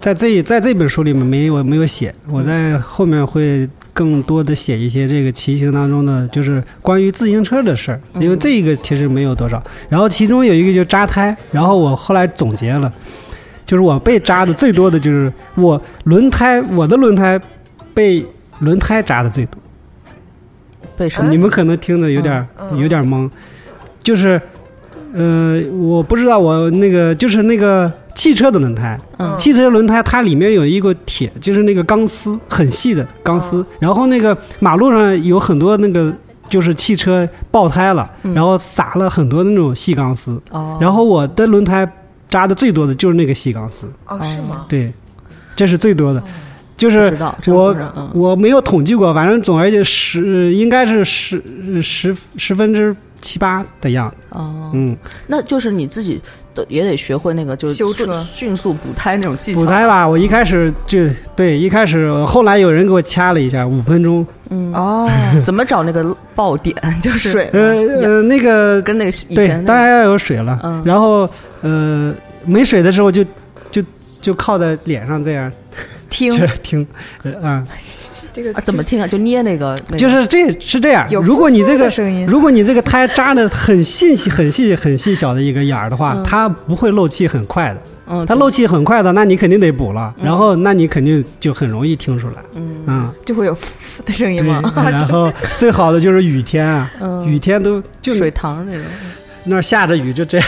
[0.00, 9.62] 在这在这本书里面没有没有写，我在后面会更多的写一些这个骑行当中的，就是关于自行车的事儿，因为这个其实没有多少。
[9.90, 12.90] 然后其中有一个就扎胎，然后我后来总结了，
[13.66, 17.38] 就是我被扎的最多的就是我轮胎，我的轮胎
[17.92, 18.24] 被
[18.60, 19.60] 轮胎扎的最多。
[20.96, 21.28] 被什么？
[21.30, 23.30] 你们可能听的有点有点懵，
[24.02, 24.40] 就是
[25.14, 27.92] 呃，我不知道我那个就是那个。
[28.12, 29.00] 汽车的轮胎，
[29.38, 33.64] 汽车轮胎它里面有一个铁，就是那个钢丝，很细的钢丝。
[33.78, 36.12] 然后那个马路上有很多那个，
[36.46, 40.38] 就是汽车爆胎了，然后撒了很多那种细钢丝。
[40.50, 40.76] 哦。
[40.78, 41.90] 然后我的轮胎
[42.28, 43.86] 扎的最多的就是那个细钢丝。
[44.06, 44.66] 哦，是吗？
[44.68, 44.92] 对，
[45.56, 46.22] 这是最多的，
[46.80, 47.16] 就是
[47.46, 47.76] 我
[48.14, 51.42] 我没有统计过，反正总而言之十应该是十
[51.82, 54.16] 十十分之七八的样子。
[54.30, 54.70] 哦。
[54.72, 56.20] 嗯，那就是你自己。
[56.68, 59.60] 也得学会那个，就是修车、迅速补胎那种技巧。
[59.62, 60.98] 补胎吧，我一开始就
[61.34, 64.26] 对，一开始后来有人给我掐了一下，五分钟。
[64.50, 65.08] 嗯哦，
[65.42, 66.76] 怎么找那个爆点？
[67.00, 67.48] 就是水。
[67.54, 70.60] 呃呃，那个跟那个对，当然要有水了。
[70.62, 70.82] 嗯。
[70.84, 71.26] 然后
[71.62, 72.14] 呃，
[72.44, 73.24] 没水的时候就
[73.70, 73.82] 就
[74.20, 75.50] 就靠在脸上这样
[76.10, 76.86] 听听，
[77.24, 77.66] 嗯。
[78.32, 79.08] 这个怎么听啊？
[79.08, 81.04] 就捏那个，就是这是这样。
[81.20, 81.90] 如果你这个
[82.28, 87.82] 如果你这个胎扎的很细细、很细、很细小的一个眼儿的话，它不会漏气很快的。
[88.06, 90.14] 嗯，它漏气很快的，那你肯定得补了。
[90.22, 92.34] 然后，那你肯定就很容易听出来。
[92.54, 93.58] 嗯，就会有
[94.06, 94.62] 的声音吗？
[94.76, 96.88] 然后最好的就是雨天啊，
[97.26, 98.82] 雨天都就水塘那种，
[99.42, 100.46] 那下着雨就这样，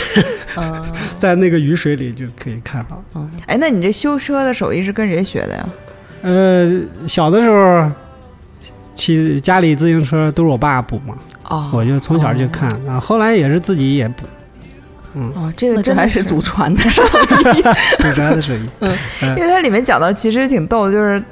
[1.19, 3.03] 在那个雨水里就可以看到。
[3.47, 5.69] 哎，那你这修车的手艺是跟谁学的呀？
[6.23, 7.91] 呃，小的时候
[8.95, 11.17] 骑家里自行车都是我爸补嘛，
[11.49, 14.25] 哦，我就从小就看啊，后来也是自己也补，
[15.15, 17.63] 嗯，哦，这个这还是祖传的手艺，
[17.99, 18.97] 祖传的手艺，嗯，
[19.37, 21.27] 因为它里面讲到其实挺逗，就是他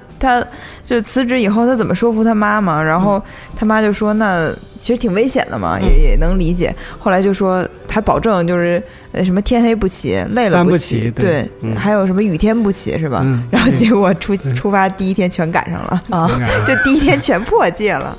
[0.91, 3.23] 就辞职以后他怎么说服他妈嘛，然后
[3.57, 4.53] 他妈就说那。
[4.83, 6.75] 其实挺危险的嘛，也也能理解。
[6.99, 13.23] 后来就说他保证就是呃什么天黑不骑，累了不骑，对，还有什么雨天不骑是吧？
[13.51, 16.27] 然后结果出出发第一天全赶上了啊，
[16.67, 18.17] 就第一天全破戒了。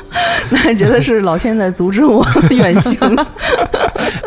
[0.48, 2.98] 那觉得是老天在阻止我远行？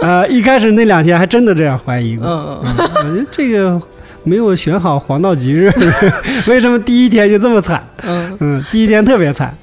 [0.01, 2.27] 呃，一开始那两天还真的这样怀疑过。
[2.27, 3.81] 嗯嗯，我觉得这个
[4.23, 5.71] 没有选好黄道吉日，
[6.47, 7.83] 为什么第一天就这么惨？
[8.03, 9.55] 嗯嗯，第一天特别惨。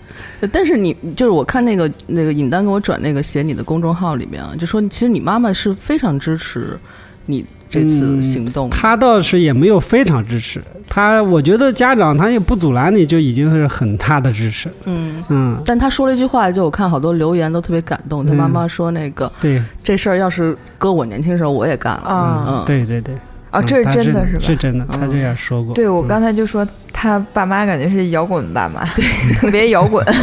[0.52, 6.78] 但是你就是我看那个那个尹丹给我转那个写你的公众号里面啊，就说其实你妈妈是非常支持
[7.26, 8.70] 你这次行动。
[8.70, 14.68] 他倒是也没有非常支持，他我觉得家长他也不阻拦你就已经是很大的支持。
[14.84, 15.62] 嗯嗯。
[15.66, 18.24] 但他说了一句话，就我看好多留言都特别感动。
[18.24, 22.44] 他妈妈说那个对这事儿要是搁我年轻时候我也干了啊。
[22.48, 23.14] 嗯，对对对。
[23.50, 24.42] 啊，这是真的是吧？
[24.42, 25.74] 是真的，他这样说过。
[25.74, 30.04] 对我刚才就说他爸妈感觉是摇滚爸妈，对，特别摇滚。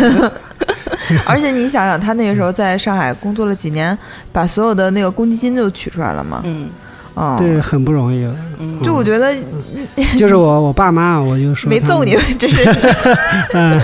[1.26, 3.96] 而且你想想，他那个时候在上海工作了几年，
[4.32, 6.42] 把所有的那个公积金都取出来了嘛。
[6.44, 6.68] 嗯，
[7.14, 8.28] 哦，对，很不容易。
[8.84, 9.32] 就我觉得，
[10.18, 12.64] 就是我我爸妈，我就说没揍你，这是。
[13.54, 13.80] 嗯，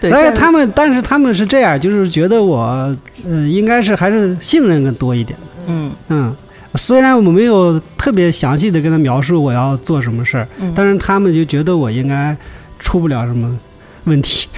[0.00, 0.10] 对。
[0.10, 2.94] 但是他们，但是他们是这样，就是觉得我，
[3.26, 5.36] 嗯，应该是还是信任更多一点。
[5.66, 6.36] 嗯嗯，
[6.76, 12.36] 虽然我没有特别详细的跟他描述我要做什么事儿，但是他们就觉得我应该
[12.78, 13.58] 出不了什么
[14.04, 14.48] 问题。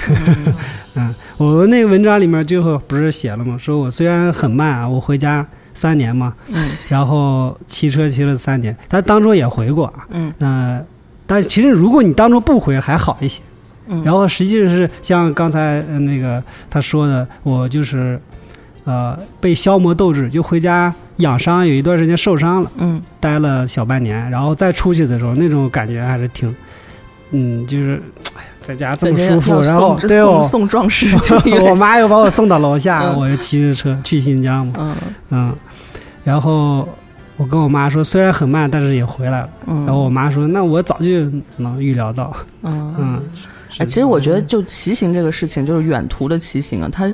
[0.94, 3.56] 嗯，我那个文章里面最后不是写了吗？
[3.58, 10.82] 说我虽然很慢，我回家三年嘛，嗯，然后骑车骑了三年，他当中也回过，嗯，呃，
[11.26, 13.42] 但其实如果你当中不回还好一些，
[13.88, 18.18] 嗯，然后实际上是像刚才那个他说的，我就是
[18.86, 26.56] 呃被消磨斗志，就回家养伤，有一段时间受伤了，嗯，待了小半年，然后再出去的时候，那种感觉还是挺，
[27.32, 28.02] 嗯，就是。
[28.62, 31.06] 在家这么舒服，然后对我送壮士，
[31.62, 34.96] 我妈又把我送到楼下，我又骑着车去新疆嘛，嗯。
[35.30, 35.54] 嗯，
[36.24, 36.88] 然后
[37.36, 39.48] 我跟我妈说，虽然很慢，但是也回来了。
[39.66, 42.36] 然后我妈说，那我早就能预料到。
[42.64, 42.92] 嗯。
[42.98, 43.22] 嗯，
[43.78, 47.04] 哎，其实我觉得就骑行这个事情，就是远途的骑行啊，它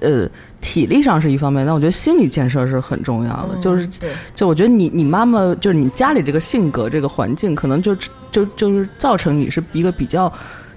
[0.00, 0.26] 呃
[0.64, 3.56] 体力上是一方面，但我觉得心理建设是很重要的。
[3.58, 3.86] 就是
[4.34, 7.94] 就我觉得你你妈妈就是你家里这个性格这个环境，可能就
[8.32, 10.32] 就就是造成你是一个比较。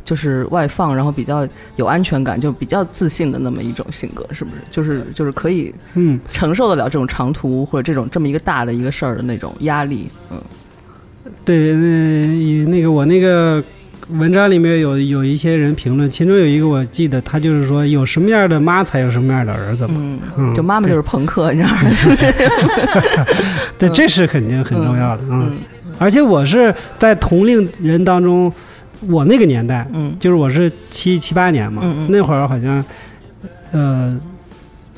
[0.08, 1.45] 就是外放，然后比较
[1.76, 4.62] 有安全感，就比较自信的那么一种性格，是不是？
[4.71, 10.41] 就是就是可以嗯，承受得了这种长途或者这种这么一个大的一个事儿的那种压力，嗯
[11.43, 13.62] 对，那那个我那个
[14.10, 20.17] 文章里面有有一些人评论，其中有一个我记得，他就是说有什么样的妈才有什么样的儿子嘛。
[20.56, 21.82] 就妈妈就是朋克，你知道吗？
[23.78, 25.24] 对， 嗯这是肯定很重要的。
[25.30, 25.58] 嗯，嗯
[26.00, 28.52] 而且我是在同龄人当中，
[29.02, 32.84] 我那个年代，嗯就是我是七七八年嘛，嗯嗯那会儿好像，
[33.72, 34.17] 呃，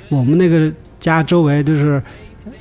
[0.10, 2.00] 我们那个家周围就是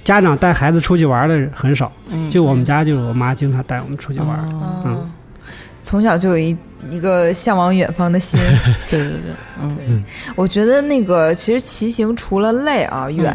[0.02, 4.28] 家长带孩子出去玩的很少，嗯，就我们家就是我妈经常带我们出去玩。
[4.52, 5.10] 哦嗯
[5.88, 6.54] 从小就有一
[6.90, 8.38] 一个向往远方的心。
[8.90, 10.04] 对对对，嗯。
[10.36, 13.34] 我觉得那个其实骑行除了累啊远，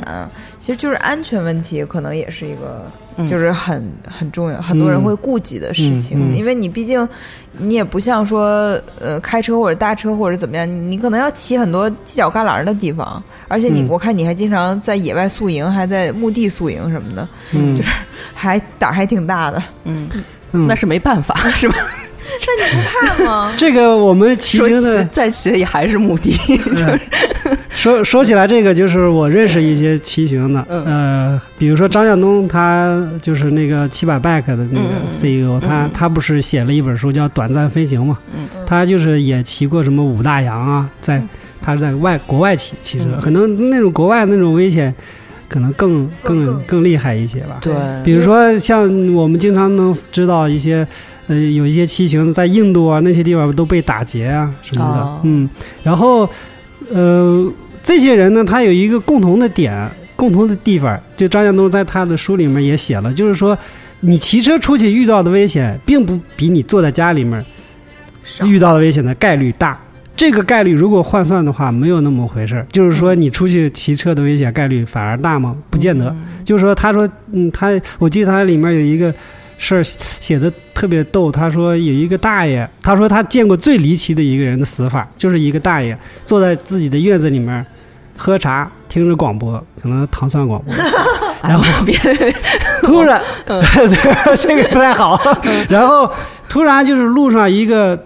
[0.59, 2.85] 其实就是安全问题，可能也是一个
[3.17, 6.19] 嗯，就是很很重要，很多人会顾及的事情。
[6.19, 7.09] 嗯嗯因为你毕竟
[7.57, 13.87] 你也不像说呃开车或者搭车或者怎么样，你可能要骑很多犄角旮旯的地方，而且你、嗯。
[13.89, 17.89] 我看你还经常在野外宿营，还在墓地宿营什么的，嗯，就是
[18.35, 19.61] 还胆儿还挺大的。
[19.85, 20.07] 嗯，
[20.51, 20.67] 嗯。
[20.67, 21.75] 那是没办法，是吧？
[22.59, 23.53] 那你不怕吗？
[23.57, 26.35] 这个我们骑行的骑再骑也还是目的，
[26.87, 26.99] 嗯。
[27.69, 30.85] 说说起来，这个就是我认识一些骑行的，嗯。
[30.85, 35.91] 呃，比如说张向东，他就是那个七百 bike 的那个 CEO，、他嗯。
[35.93, 41.29] 他不是写了一本书叫《短暂飞行》嘛，嗯他就是也骑过什么五大洋啊，在嗯。
[41.61, 43.21] 他是在外国外骑骑车，嗯。
[43.21, 44.93] 可能那种国外那种危险，
[45.49, 46.59] 可能更更。
[46.63, 47.57] 更厉害一些吧。
[47.61, 50.85] 对，比如说像我们经常能知道一些，
[51.27, 55.49] 呃，有一些骑行在印度啊那些地方都被打劫啊什么的，哦嗯，
[55.83, 56.29] 然后，
[56.91, 63.57] 呃，这些人呢，他有一个共同的点，共同的地方，就张建东在他的书里面也写了，就是说，
[64.01, 67.43] 你骑车出去遇到的危险，并不比你坐在家里面
[68.23, 69.79] 少遇到的危险的概率大。
[70.15, 72.67] 这个概率如果换算的话，没有那么回事儿。
[72.71, 75.55] 就是说，你出去骑车的危险概率反而大吗？
[75.71, 76.15] 不见得。
[76.45, 79.13] 就是说，他说，嗯，他我记得他里面有一个
[79.57, 81.31] 事儿写的特别逗。
[81.31, 87.65] 他说有一个大爷，他说他见过最离奇的一个人的死法，就是一个大爷坐在自己的院子里面
[88.17, 90.73] 喝茶，听着广播，可能糖蒜广播，
[91.41, 91.95] 然后别
[92.83, 93.21] 突然，
[94.37, 95.19] 这个不太好。
[95.69, 96.09] 然后
[96.47, 98.05] 突然就是路上一个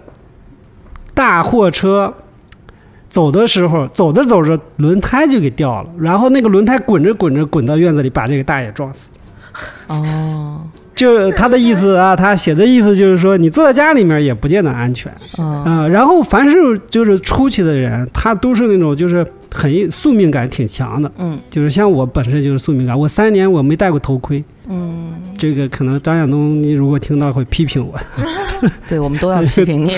[1.14, 2.14] 大货车
[3.08, 9.08] 走的时候，走着走着轮胎就给掉了，然后那个轮胎滚着滚着滚到院子里，把这个大爷撞死。
[9.88, 10.62] 哦，
[10.98, 15.12] 就他的意思啊，他写的意思就是说，你坐在家里面也不见得安全。
[15.38, 16.56] 嗯啊、然后凡是
[16.90, 21.38] 就是出去的人，他都是那种就是很宿命感挺强的，嗯。
[21.48, 27.94] 就是像我本身就是宿命感，我三年我没戴过头盔，嗯，这个可能张晓东你如果听到会批评我，
[28.88, 29.90] 对，我们都要批评你，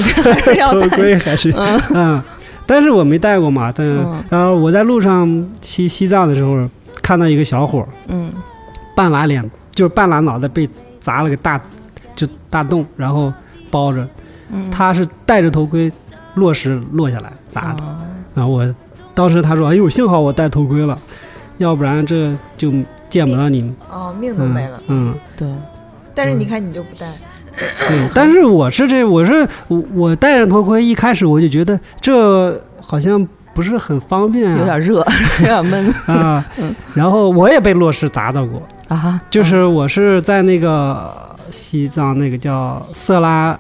[0.70, 1.80] 头盔还是嗯。
[1.94, 2.22] 嗯，
[2.66, 4.22] 但是我没戴过嘛，但嗯。
[4.28, 6.68] 然后我在路上西西藏的时候，
[7.00, 8.30] 看到一个小伙儿嗯。
[8.94, 9.42] 半拉脸，
[9.74, 10.68] 就是半拉脑袋被
[11.00, 11.60] 砸了个大
[12.14, 13.32] 就大洞，然后
[13.70, 14.06] 包着，
[14.50, 15.90] 嗯，他是戴着头盔
[16.34, 17.82] 落石落下来砸的。
[17.84, 17.96] 哦
[18.32, 18.74] 然后我
[19.12, 20.96] 当时他说：“哎呦，幸好我戴头盔了，
[21.58, 22.72] 要不然这就
[23.10, 23.74] 见不到你。
[23.90, 24.80] 哦，命都嗯”没了。
[24.86, 25.48] 嗯，对，
[26.14, 27.12] 但是你看你就不戴，
[27.58, 28.08] 对。
[28.14, 35.04] 但是我是这，我是我我戴着头盔，一开始我就觉得这好像不是很方便啊有点热，
[35.40, 36.72] 有点闷啊嗯。
[36.94, 43.56] 然后我也被落石砸到过，啊，就是我是在那个西藏那个叫色拉，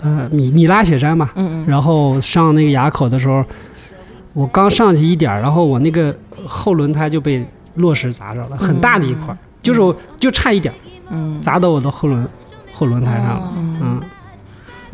[0.00, 1.66] 呃米米拉雪山嘛，嗯嗯。
[1.66, 3.44] 然后上那个垭口的时候，
[4.32, 10.72] 我刚上去一点儿，然后我那个后轮胎就被落石砸着了，很大的一块儿，就是我就差一点
[11.10, 12.28] 嗯，砸到我的后轮
[12.72, 13.40] 后轮胎上了。
[13.40, 13.52] 哦。
[13.56, 14.00] 嗯，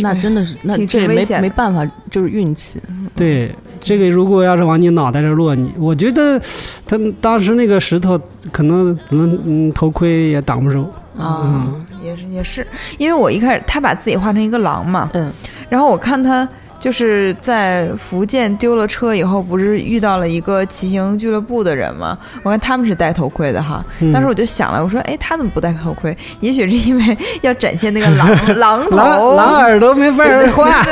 [0.02, 2.80] 那真的是，那挺这也没挺危险没办法，就是运气。
[3.14, 6.40] 对，这个如果要是往你脑袋这落，你我觉得
[6.86, 10.88] 他当时那个石头可能能嗯头盔也挡不住。
[11.18, 11.66] 啊，
[12.02, 15.30] 也是也是，因为我一开始他把自己画成一个狼嘛，嗯
[15.68, 16.48] 然后我看他
[16.80, 22.18] 就是在福建丢了车以后，不是遇到了一个骑行俱乐部的人吗？
[22.42, 26.16] 我看他们是戴头盔的哈，嗯当时我就想了，我说，哎，他怎么不戴头盔？
[26.40, 28.96] 也许是因为要展现那个狼 狼头。
[28.96, 30.82] 狼狼耳朵没法儿画，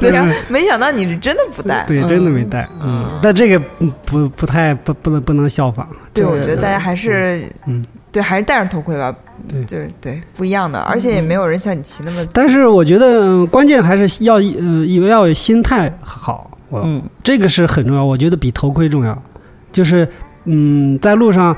[0.00, 1.84] 对然后 没想到你是真的不戴。
[1.86, 2.68] 对，真的没戴。
[2.82, 5.86] 嗯，但这个不不不太不不能不能效仿。
[6.12, 7.84] 对我觉得大家还是，嗯，
[8.16, 9.14] 对，还是戴上头盔吧。
[9.46, 12.24] 对就是对不一样的，而且也没有人像你骑那么。
[12.32, 19.22] 但是我觉得、嗯关键还是要呃有要有心态好，我、嗯这个是很重要，我觉得比头盔重要。
[19.70, 20.08] 就是
[20.44, 21.54] 嗯，在路上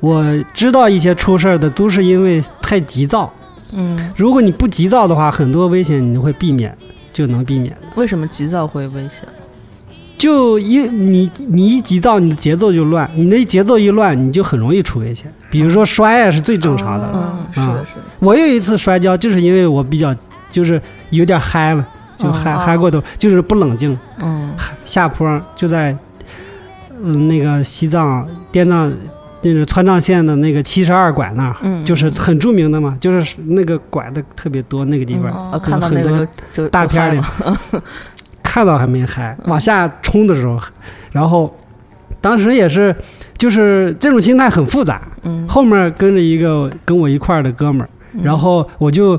[0.00, 3.32] 我知道一些出事儿的都是因为太急躁，
[3.74, 6.76] 嗯，如果你不急躁的话，很多危险你就会避免，
[7.12, 7.74] 就能避免。
[7.94, 9.28] 为什么急躁会危险？
[10.20, 15.32] 就一你你一急躁，你的节奏就乱，你那节奏一乱，你就很容易出危险。
[15.50, 17.10] 比如说摔啊，是最正常的。
[17.14, 18.02] 嗯，是的，是的。
[18.18, 20.14] 我有一次摔跤，就是因为我比较
[20.50, 20.78] 就是
[21.08, 21.82] 有点嗨了，
[22.18, 23.98] 就嗨、哦嗨过头，就是不冷静。
[24.20, 24.52] 嗯
[24.84, 25.96] 下坡就在
[27.02, 28.92] 嗯那个西藏滇藏
[29.40, 35.50] 那个川藏线的那个七十二拐那儿，嗯，就是很著名的嘛，就是那个拐的特别多那个地方。
[35.50, 36.28] 呃，看到那个
[36.68, 37.24] 大片里里，
[38.42, 40.58] 看到还没嗨，嗯往下冲的时候，
[41.12, 41.54] 然后
[42.20, 42.94] 当时也是，
[43.38, 45.02] 就是这种心态很复杂。
[45.22, 45.46] 嗯。
[45.48, 47.88] 后面跟着一个跟我一块儿的哥们儿，
[48.22, 49.18] 然后我就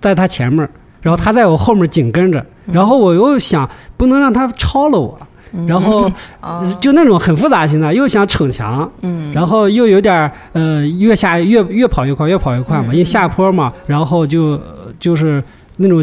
[0.00, 0.68] 在他前面，
[1.00, 5.18] 然后他在我后面紧跟着，然后我又想不能让他超了我，
[5.66, 6.10] 然后
[6.42, 6.76] 哦。
[6.80, 15.42] 就那种很复杂心态，又想逞强，嗯，然后又有点儿呃越下越越跑越快，越跑越快嘛，因为下坡嘛，然后就呃就是
[15.78, 16.02] 那种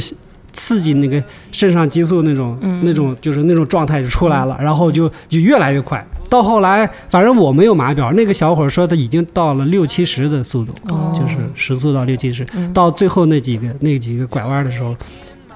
[0.56, 6.04] 刺激那个肾上激素那种、嗯那种就是那种状态就出来了，然后就就越来越快。
[6.30, 12.44] 到后来，反正我没有码表，那个小伙儿说他已经到了六七十的速度，哦就是时速到六七十。
[12.56, 14.96] 嗯到最后那几个那几个拐弯的时候，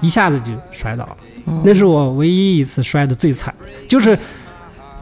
[0.00, 1.16] 一下子就摔倒了。
[1.46, 3.52] 嗯那是我唯一一次摔的最惨，
[3.88, 4.16] 就是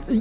[0.07, 0.17] 呃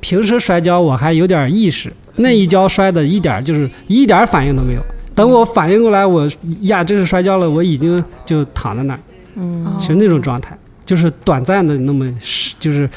[0.00, 4.82] 平时摔跤我还有点意识，那一跤摔的一点就是一点反应都没有。
[5.14, 6.28] 等我反应过来，我
[6.62, 9.00] 呀，这是摔跤了，我已经就躺在那儿，
[9.40, 12.88] 嗯其实那种状态，就是短暂的那么失，就是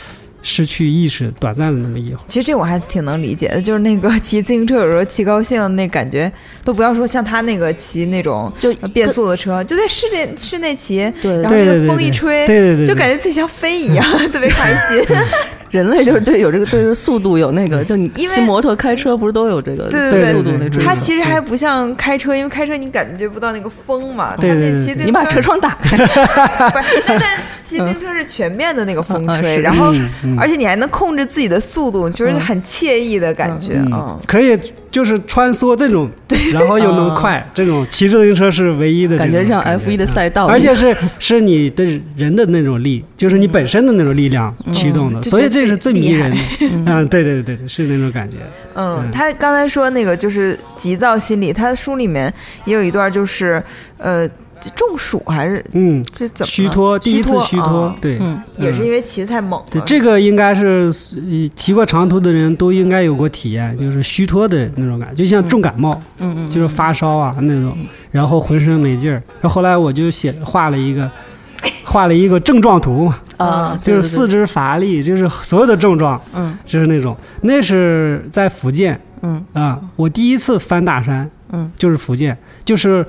[0.42, 2.24] 失去意识，短暂的那么一会儿。
[2.28, 6.32] 其实这我还挺能理解的，就是那个骑自行车有时候骑高兴那感觉，
[6.66, 15.02] 都不要说像他那个骑那种就变速的车，就在室内室内骑，对然后这个风一吹，对对对，就感觉自己像飞一样， 特别开心。
[15.74, 20.88] 人类就是对有这个对这个速度有那个，就你骑摩托、开车不是都有这个对对速度那追求？
[20.88, 24.36] 它其实还不像开车，因为开车你感觉不到那个风嘛。
[24.38, 24.72] 对对对。
[24.72, 25.98] 它那骑自行车你把车窗打开，
[26.70, 29.92] 不是，但但骑自行车是全面的那个风吹，然后
[30.38, 32.40] 而且你还能控制自己的速度，就是嗯。
[32.40, 33.76] 很惬意的感觉。
[33.78, 33.92] 嗯。
[33.94, 34.56] 嗯，，可以
[34.94, 36.08] 就是穿梭这种，
[36.54, 41.84] 然后又能快，这种骑自行车是唯一的感觉像 F 一的赛道，而且是是你的
[42.16, 46.38] 人的那种力，就是你本身的那种力量驱动的，嗯所以这是最迷人的。
[46.62, 48.38] 嗯嗯，对对对对，是那种感觉。
[48.76, 52.32] 嗯嗯，他刚才说那个就是急躁心理，他的书里面
[52.66, 53.62] 也有一段就是
[53.98, 54.30] 呃
[54.72, 67.76] 中暑还是嗯，这怎么虚脱，第一次虚脱啊，对，嗯也是因为骑得太猛对，这个应该是呃骑过长途的人都应该有过体验，就是虚脱的那种感觉，就像重感冒，嗯嗯，就是发烧啊那种，
[68.12, 69.22] 然后浑身没劲儿。
[69.42, 71.10] 然后后来我就写画了一个，
[71.84, 76.58] 画了一个症状图嘛，啊，就是四肢乏力，就是所有的症状，嗯。
[76.66, 77.16] 就是那种。
[77.42, 79.44] 那是在福建嗯。
[79.54, 83.06] 啊，我第一次翻大山，嗯，就是福建，就是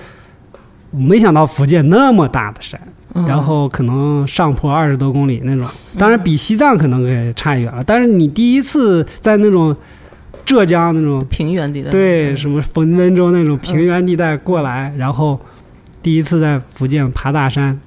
[0.96, 2.80] 没想到福建那么大的山，
[3.14, 5.66] 嗯，然后可能上坡二十多公里那种，
[5.98, 7.82] 当然比西藏可能给差远了。
[7.84, 9.76] 但是你第一次在那种
[10.44, 15.40] 浙江那种平原地带，对什么温温州那种平原地带过来，然后
[16.02, 17.78] 第一次在福建爬大山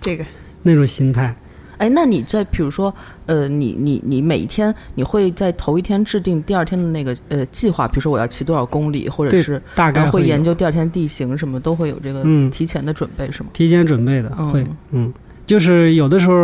[0.00, 0.24] 这个
[0.62, 1.34] 那种心态，
[1.78, 2.94] 哎，那你在比如说，
[3.26, 13.48] 呃，你你你每一天你会在头一天制定第二天的那个呃计划，比如说我要骑多少公里，或者是大概会研究第二天地形什么，都会有这个嗯提前的准备，是吗？
[13.52, 15.12] 提前准备的嗯会，嗯，
[15.46, 16.34] 就是有的时候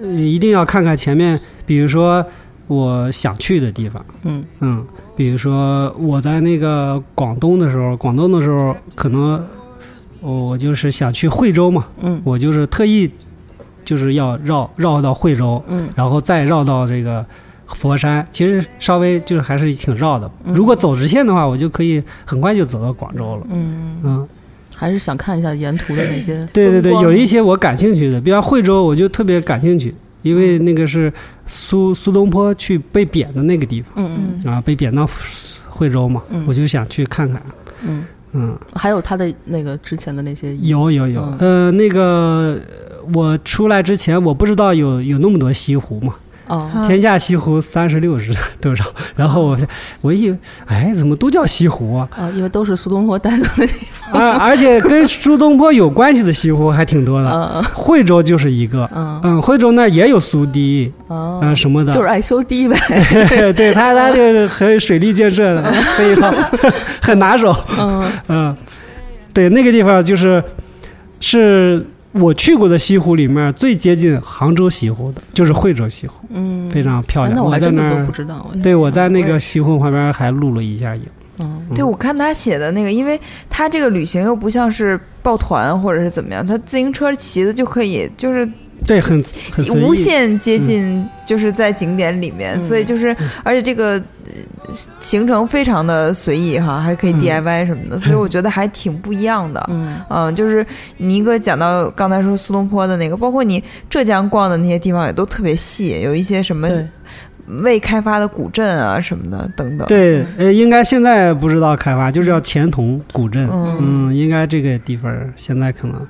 [0.00, 2.24] 呃一定要看看前面，比如说
[2.66, 4.04] 我想去的地方。
[4.24, 4.84] 嗯嗯，
[5.16, 9.42] 比如说我在那个广东的时候，广东的时候可能
[10.20, 13.10] 我我就是想去惠州嘛，嗯我就是特意
[13.84, 15.88] 就是要绕绕到惠州，嗯。
[15.94, 17.24] 然后再绕到这个
[17.66, 20.30] 佛山，其实稍微就是还是挺绕的。
[20.44, 20.54] 嗯。
[20.54, 23.46] 如果走直线的话，我就可以很快就走到广州了。
[23.50, 24.28] 嗯，嗯，
[24.74, 31.12] 还是想看一下沿途的那些 对对对，有一些我感兴趣的，比方惠州，我就特别感兴趣，因为那个是
[31.46, 33.92] 苏苏东坡去被贬的那个地方。
[33.96, 34.52] 嗯嗯。
[34.52, 35.08] 啊，被贬到
[35.68, 36.44] 惠州嘛，嗯。
[36.46, 37.42] 我就想去看看。
[37.86, 42.60] 嗯，嗯，还有他的那个之前的那些有有有，呃，那个
[43.12, 46.14] 我出来之前，我不知道有有那么多西湖嘛，
[46.48, 46.70] 哦。
[46.74, 48.84] 嗯天下西湖三十六是 多少？
[49.16, 49.58] 然后我
[50.02, 52.08] 我以为，哎，怎么都叫西湖啊？
[52.16, 58.88] 啊，因为都是苏东坡待过的地方，而而且跟苏东坡有关系的西湖还挺多的，嗯惠州就是一个。
[58.94, 59.20] 嗯。
[59.24, 61.40] 嗯，惠州那儿也有苏堤，哦。
[61.42, 62.76] 啊、什么的，就是爱修堤呗，
[63.56, 66.30] 对他他就是和水利建设的这一套
[67.02, 67.54] 很拿手。
[67.78, 68.12] 嗯。
[68.28, 68.56] 嗯，
[69.32, 70.42] 对，那个地方就是
[71.20, 71.84] 是
[72.14, 77.44] 我去过的西湖里面最接近杭州西湖的，就是惠州西湖，嗯，非常漂亮。
[77.44, 81.02] 我还在那儿真的都不，知道，对我在那个西湖旁边还录了一下影。
[81.38, 88.48] 嗯对，我看他写的那个，因为他这个旅行又不像是抱团或者是怎么样，他自行车骑的就可以，就是
[88.86, 92.62] 对，很很无限接近，就是在景点里面，嗯。
[92.62, 93.92] 所以就是，而且这个
[94.24, 97.22] 呃行程非常的随意哈，还可以嗯。
[97.22, 99.64] DIY 什么的， 所以我觉得还挺不一样的。
[99.70, 100.00] 嗯。
[100.10, 100.66] 嗯，就是
[100.98, 106.68] 你一个讲到刚才说苏东坡的那个，包括你浙江逛的那些地方也都特别细，有一些什么
[107.62, 109.86] 未开发的古镇啊什么的等等。
[109.88, 113.48] 对，呃，应该现在不知道开发，就是叫钱塘古镇。
[113.50, 113.78] 嗯。
[113.80, 116.06] 嗯，应该这个地方现在可能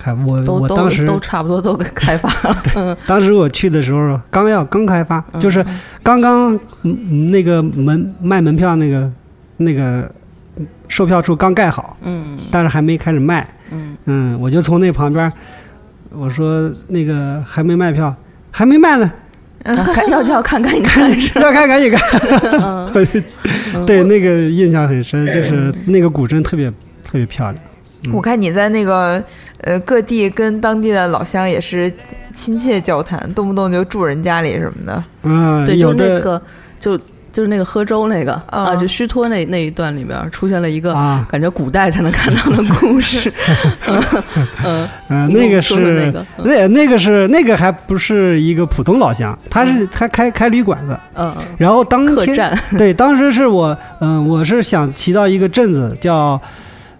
[0.00, 0.12] 开。
[0.14, 2.56] 我我当时都差不多都给开发了。
[2.74, 5.64] 嗯当时我去的时候刚要刚开发，就是
[6.02, 9.10] 刚刚嗯嗯那个门卖门票那个
[9.58, 10.10] 那个
[10.88, 13.46] 售票处刚盖好，嗯但是还没开始卖。
[13.70, 15.30] 嗯嗯，我就从那旁边，
[16.10, 18.12] 我说那个还没卖票，
[18.50, 19.12] 还没卖呢，
[19.62, 21.08] 啊看要要看赶紧看？
[21.40, 22.00] 要看赶紧看。
[23.86, 26.68] 对那个印象很深，就是那个古镇特别
[27.04, 27.64] 特别漂亮。
[28.06, 29.22] 嗯我看你在那个
[29.62, 31.92] 呃各地跟当地的老乡也是
[32.34, 35.04] 亲切交谈，动不动就住人家里什么的。
[35.22, 36.40] 嗯，对，就是那个
[36.78, 36.96] 就
[37.32, 43.30] 就是那个喝粥那个啊啊，就虚脱那那一段里边出现了一个啊，感觉古代才能看到的故事。
[44.64, 50.98] 嗯，嗯，那个是说说那个嗯那那个是那个还不是一个普通老乡，他是他开开旅馆的。
[51.16, 56.40] 嗯，然后当天客栈，对，当时是我嗯、我是想骑到一个镇子叫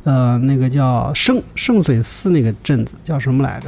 [0.05, 3.67] 呃那个叫圣圣水寺那个镇子叫什么来着？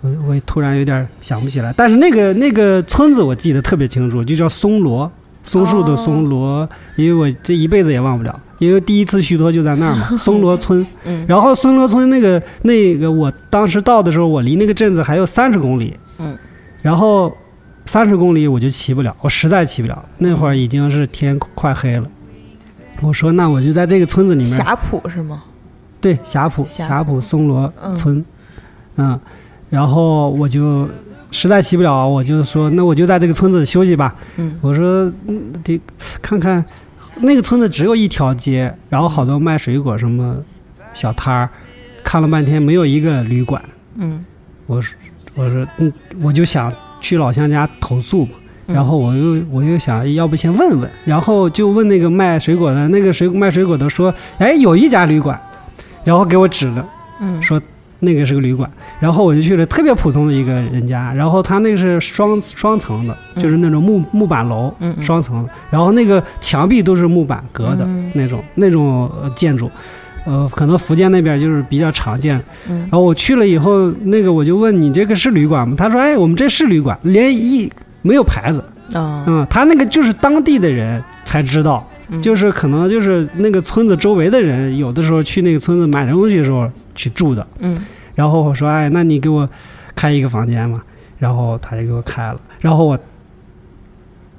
[0.00, 5.10] 我我突然有点想不起来，但是那个那个村子我记得特别清楚，就叫松罗，
[5.44, 10.84] 松树的松罗，因为我这一辈子也忘不了，因为第一次虚脱就在那儿嘛， 松罗村。
[11.04, 15.96] 嗯然后松罗村那个那个，我当时到的时候，我离那个镇子还有三十公里。
[16.18, 16.36] 嗯。
[16.82, 17.32] 然后
[17.86, 20.04] 三十公里我就骑不了，我实在骑不了。
[20.18, 22.08] 那会儿已经是天快黑了。
[23.00, 25.44] 我说那我就在这个村子里面，霞浦是吗？
[26.02, 28.22] 对霞浦霞霞浦松萝嗯村，
[28.96, 29.18] 嗯
[29.70, 30.86] 然后我就
[31.30, 34.14] 实在骑不了，我就说那我就在这个村子休息吧。
[34.36, 35.80] 嗯我说嗯得
[36.20, 36.62] 看看
[37.20, 40.36] 那个村子只有一条街，然后好多卖水果什么
[40.92, 41.48] 小摊儿，
[42.02, 43.62] 看了半天没有一个旅馆。
[43.96, 44.24] 嗯
[44.66, 44.94] 我说
[45.36, 45.90] 我说嗯，
[46.20, 48.32] 我就想去老乡家投诉嘛。
[48.66, 55.38] 嗯然后我又我又想要不先问问，然后就问那个卖水果的，那个水卖水果的说，哎，有一家旅馆，
[56.04, 56.84] 然后给我指了，
[57.20, 57.42] 嗯。
[57.42, 57.60] 说
[58.04, 68.10] 那个是个旅馆，然后我就去了特别普通的一个人家，然后他那个是双双层的，就是那种木木板楼，双层的，然后那个墙壁都是木板隔的嗯。
[68.12, 69.70] 那种那种呃建筑，
[70.24, 72.42] 呃，可能福建那边就是比较常见。
[72.68, 72.80] 嗯。
[72.80, 75.76] 然后我去了以后，那个我就问你这个是旅馆吗？
[75.78, 77.72] 他说，哎，我们这是旅馆，连一
[78.02, 78.58] 没有牌子，
[78.98, 87.46] 啊嗯，他那个就是当地的人才知道，嗯就是可能就是那个村子周围的人，有的时候去那个村子买东西的时候去住的。
[87.60, 87.82] 嗯。
[88.14, 89.48] 然后我说，哎，那你给我
[89.94, 90.82] 开一个房间嘛？
[91.18, 92.98] 然后他就给我开了，然后我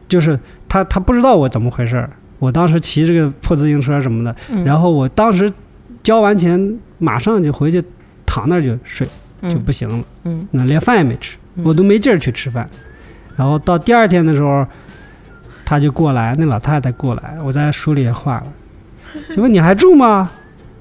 [0.07, 2.09] 就是他他不知道我怎么回事儿，
[2.39, 5.51] 我当时骑这个破自行车什么的，嗯，然后我当时
[6.03, 7.84] 交完钱马上就回去
[8.26, 9.07] 躺那儿就睡，
[9.41, 9.63] 就嗯。
[9.63, 10.03] 不行了。
[10.26, 10.47] 嗯。
[10.51, 11.63] 那连饭也没吃，嗯。
[11.65, 12.69] 我都没劲儿去吃饭。
[13.36, 14.63] 然后到第二天的时候，
[15.74, 18.45] 他就过来，那老太太过来，我在书里也画了，
[19.36, 20.30] 就问你还住吗？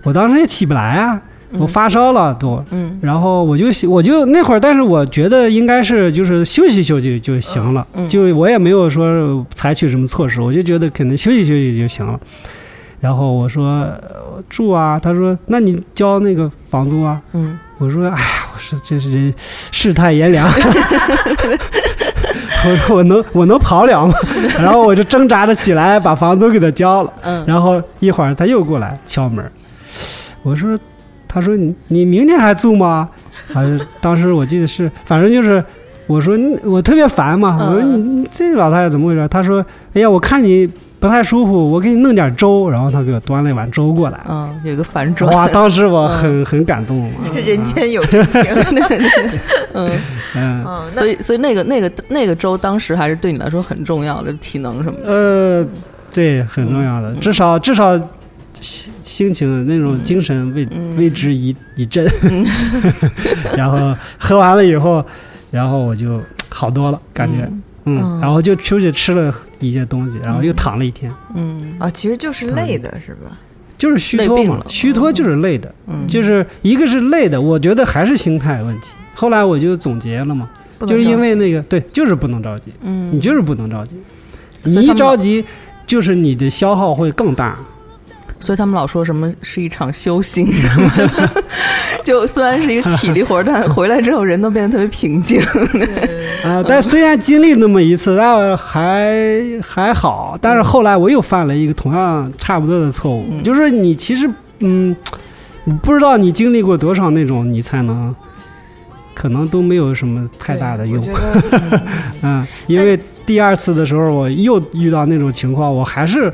[0.05, 1.19] 我当时也起不来啊，
[1.53, 2.63] 我发烧了都。
[2.73, 12.21] 嗯然后我就我就那会儿，但是我觉得应该是就是休息休息就行了，嗯就我也没有说采取什么措施，我就觉得可能休息休息就行了。
[13.01, 17.19] 然后我说呃住啊，他说那你交那个房租啊？
[17.33, 19.33] 嗯我说哎呀，我说这是
[19.73, 20.49] 世态炎凉，
[22.65, 24.15] 我 说我能我能跑了吗？
[24.61, 27.13] 然后我就挣扎着起来把房租给他交了。
[27.23, 29.45] 嗯然后一会儿他又过来敲门，
[30.43, 30.79] 我说，
[31.29, 33.09] 他说你你明天还住吗？
[33.53, 35.63] 还是当时我记得是，反正就是
[36.07, 39.27] 我说我特别烦嘛，我说你你这老太太怎么回事？
[39.29, 40.69] 他说，哎呀，我看你
[41.03, 44.25] 不太舒服，我给你弄点粥，然后他给我端了一碗粥过来。
[44.29, 45.49] 嗯，有一个反转，哇！
[45.49, 48.41] 当时我很很感动嘛，人间有真情。
[49.75, 49.91] 嗯，
[50.37, 50.65] 嗯。
[50.65, 55.13] 嗯，所以所以那个那个那个粥当时还是对你来说很重要的，体能什么的。
[55.13, 55.67] 呃，
[56.15, 57.99] 对，很重要的，至少至少
[58.61, 60.97] 心心情那种精神为嗯。
[60.97, 62.07] 为之一一振，
[63.59, 65.05] 然后喝完了以后，
[65.51, 67.39] 然后我就好多了，感觉，
[67.87, 68.21] 嗯，嗯。
[68.21, 71.75] 然后就出去吃了一些东西，然后又躺了一天，嗯。
[71.79, 73.39] 啊，其实就是累的，是吧？
[73.79, 78.89] 就是虚脱嘛虚脱就是累的，嗯，就是一个是累的，我觉得还是心态问题。
[79.15, 80.49] 后来我就总结了嘛，
[80.81, 83.97] 就是因为那个对，就是不能着急，嗯，你就是不能着急，
[84.63, 85.45] 你一着急，
[85.87, 87.59] 就是你的消耗会更大。
[88.39, 90.49] 所以他们老说什么是一场修行，
[92.05, 95.41] 就虽然是一个体力活，但回来之后人都变得特别平静。
[96.45, 99.15] 啊，但虽然经历那么一次，但还
[99.63, 100.37] 还好。
[100.41, 104.29] 但是后来我又犯了一个同样差不多的错误，就是你其实
[104.59, 104.95] 嗯，
[105.65, 108.15] 你不知道你经历过多少那种，你才能
[109.15, 111.05] 可能都没有什么太大的用。
[112.23, 116.33] 嗯，因为第二次的时候我又遇到那种情况，我还是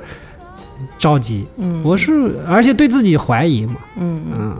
[0.99, 2.13] 着急，嗯，我是
[2.49, 4.23] 而且对自己怀疑嘛，嗯。
[4.27, 4.57] 嗯嗯。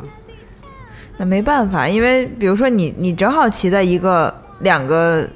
[1.19, 5.29] 那没办法，因为比如说你你正好骑在一个两个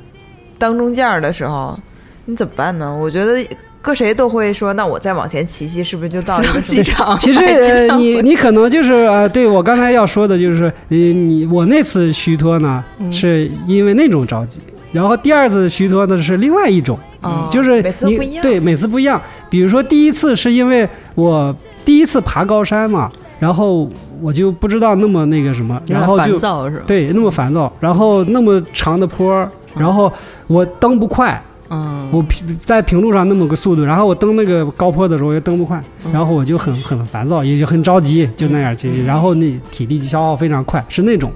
[0.56, 1.78] 当中间儿的时候，
[2.24, 2.96] 你怎么办呢？
[2.98, 3.44] 我觉得
[3.80, 14.60] 搁谁都会说，那我再往前骑骑，是不是就到一个机场， 其实呃你你可能就是呃，对我刚才要说的就是，你你我那次虚脱呢，嗯是因为那种着急，
[14.92, 19.20] 然后第二次虚脱呢是另外一种，哦就是每次都你不一样对，每次不一样。
[19.50, 21.52] 比如说第一次是因为我
[21.84, 23.10] 第一次爬高山嘛，
[23.40, 23.88] 然后
[24.22, 26.84] 我就不知道那么那个什么，然后就躁是吧？
[26.86, 30.10] 对那么烦躁，然后那么长的坡，然后
[30.46, 41.30] 我蹬不快，嗯，我平在平路上那么个速度，然后我蹬那个高坡的时候又蹬不快，然后我就很很烦躁，也就很着急，就那样去，然后那体力消耗非常快，是那种。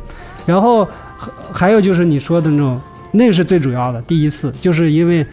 [0.44, 0.84] 然后
[1.16, 2.80] 还还有就是你说的那种，
[3.12, 4.00] 那个是最主要的。
[4.02, 5.26] 第一次就是因为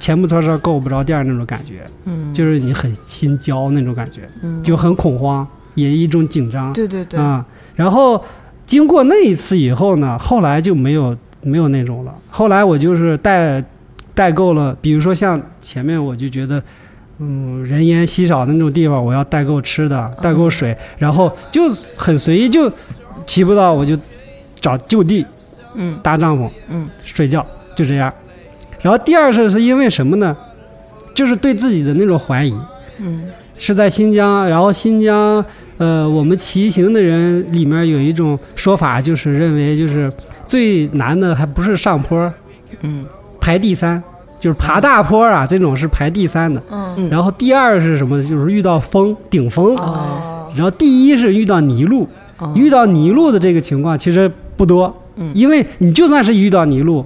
[0.00, 6.72] 前不着车够不着店儿那种感觉，嗯就是你很心焦那种感觉，嗯就很恐慌，也一种紧张。
[6.72, 7.44] 对对对，啊、
[7.74, 8.22] 然后
[8.66, 12.14] 经过那一次以后呢，后来就没有没有那种了。
[12.30, 13.62] 后来我就是带
[14.14, 16.62] 带够了，比如说像前面我就觉得，
[17.18, 22.70] 嗯，人烟稀少的那种地方，我要带够吃的，带够水，然后就很随意，就
[23.26, 23.98] 骑不到我就
[24.60, 25.24] 找就地
[25.74, 27.44] 嗯搭帐篷嗯睡觉，
[27.76, 28.12] 就这样。
[28.80, 30.36] 然后第二次是因为什么呢？
[31.14, 32.54] 就是对自己的那种怀疑。
[33.00, 33.24] 嗯
[33.56, 35.44] 是在新疆，然后新疆，
[35.78, 40.12] 呃，我们骑行的人里面有一种说法，就是认为就是
[40.46, 42.32] 最难的还不是上坡，
[42.82, 43.04] 嗯。
[43.40, 44.02] 排第三，
[44.40, 46.62] 就是爬大坡啊，这种是排第三的。
[46.70, 48.22] 嗯嗯，然后第二是什么？
[48.22, 50.48] 就是遇到风顶风，哦。
[50.54, 52.08] 然后第一是遇到泥路，
[52.38, 52.50] 哦。
[52.56, 55.30] 遇到泥路的这个情况其实不多，嗯。
[55.34, 57.04] 因为你就算是遇到泥路，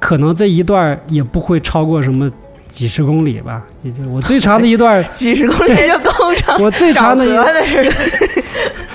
[0.00, 2.30] 可能这一段也不会超过什么
[2.78, 5.04] 几十公里吧，也就我最长的一段。
[5.12, 7.82] 几十公里就够长， 我最长的一沼泽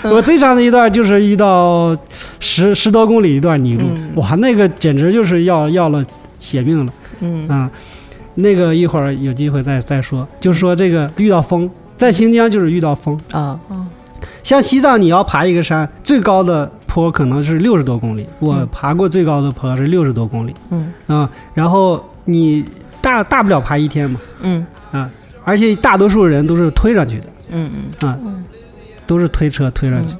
[0.01, 1.97] 的， 我最长的一段就是遇到
[2.39, 4.11] 十十多公里一段泥路，嗯。
[4.15, 6.05] 哇，那个简直就是要要了
[6.39, 6.93] 血命了。
[7.19, 7.45] 嗯。
[7.49, 7.69] 啊！
[8.35, 13.59] 那个一会儿有机会再再说，就说这个遇到风，在新疆就是遇到风，啊
[14.43, 20.53] 像西藏你要爬一个山，最高的坡可能是六十多公里，我爬过最高的坡是六十多公里。
[20.69, 20.93] 嗯。
[21.07, 22.63] 啊，然后你
[23.03, 24.65] 大大不了爬一天嘛，嗯。
[24.91, 25.07] 啊
[25.45, 27.69] 而且大多数人都是推上去的，嗯
[28.01, 28.09] 嗯。
[28.09, 28.17] 啊，
[29.05, 30.15] 都是推车推上去。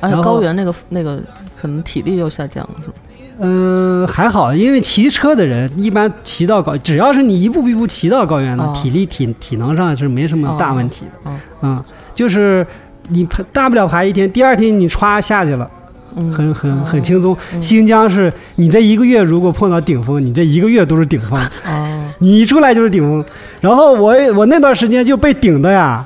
[0.00, 1.18] 而且然后高原那个那个
[1.58, 2.94] 可能体力又下降了，是吧？
[3.40, 8.72] 嗯，还好，因为骑车的人一般骑到高，只要是你一步一步骑到高原的，哦。
[8.74, 11.30] 体力体体能上是没什么大问题的。
[11.30, 11.38] 哦哦。
[11.62, 11.84] 嗯，
[12.14, 12.66] 就是
[13.08, 15.70] 你爬大不了爬一天，第二天你歘下去了，
[16.16, 17.34] 嗯，很很很轻松。
[17.54, 17.62] 嗯。
[17.62, 23.24] 新疆是你这一个月如果碰到顶峰，你这一个月都是顶峰，哦， 你一出来就是顶峰。
[23.60, 26.04] 然后我我那段时间就被顶的呀，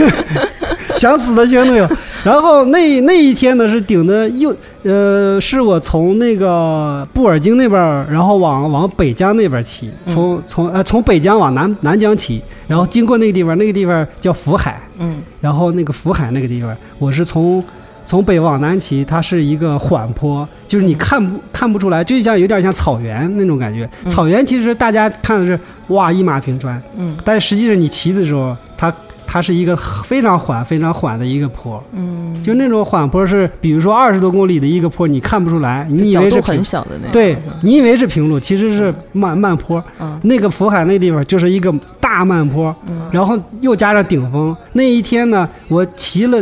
[0.96, 1.88] 想死的心都有。
[2.24, 15.20] 然后那那一天呢是顶的又呃，是我从那个布尔津那边儿，然后往往北疆那边骑，从从呃从北疆往南南疆骑，然后经过那个地方，那个地方叫福海，嗯。
[15.40, 17.62] 然后那个福海那个地方，我是从
[18.06, 23.88] 从北往南骑，它是一个缓坡，就是你看不看不出来，就像有点像草原那种感觉。
[24.04, 24.10] 嗯。
[24.10, 27.16] 草原其实大家看的是哇一马平川，嗯。
[27.24, 28.92] 但实际上你骑的时候，它
[29.26, 39.82] 它是一个非常缓、非常缓的一个坡，嗯，就那种缓坡是，比如说二十多公里的一个坡，你看不出来，你以为是平很，小的那种，对你以为是平路，其实是慢慢坡。
[39.98, 40.20] 嗯。
[40.22, 43.08] 那个福海那地方就是一个大慢坡，嗯。
[43.10, 44.56] 然后又加上顶峰。
[44.74, 46.38] 那一天呢，我骑了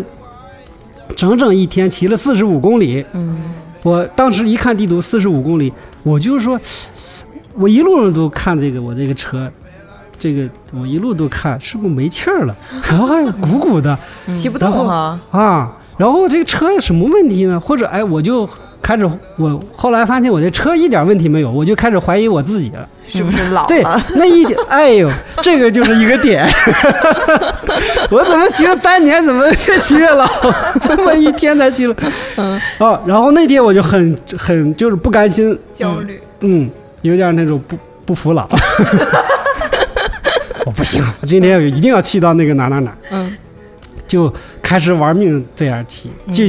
[1.13, 3.05] 整整一天，骑了四十五公里。
[3.13, 3.39] 嗯
[3.83, 5.73] 我当时一看地图，四十五公里，
[6.05, 6.61] 我就说，
[7.55, 9.51] 我一路上都看这个我这个车，
[10.17, 12.57] 这个我一路都看是不是没气儿了，
[12.89, 13.99] 然后还鼓鼓的
[14.33, 15.21] 骑不动啊。
[15.33, 15.77] 啊。
[15.99, 17.59] 然后这个车有什么问题呢？
[17.59, 18.49] 或者哎，我就
[18.83, 22.89] 开始我后来发现我这车一点问题没有，我就开始怀疑我自己了。
[23.07, 23.83] 是不是老对？，
[24.17, 25.11] 那一点， 哎呦，
[25.43, 26.47] 这个就是一个点。
[28.11, 30.27] 我怎么骑了三年，怎么越骑越老？
[30.81, 31.95] 这么一天才骑了，
[32.37, 36.19] 嗯啊，然后那天我就很很就是不甘心，焦虑。
[36.41, 36.71] 嗯，
[37.03, 37.77] 有点那种不
[38.07, 38.49] 不服老。
[40.65, 43.37] 我不不行，我今天一定要骑到那个哪哪哪，嗯，
[44.09, 46.45] 就开始玩命这样骑，就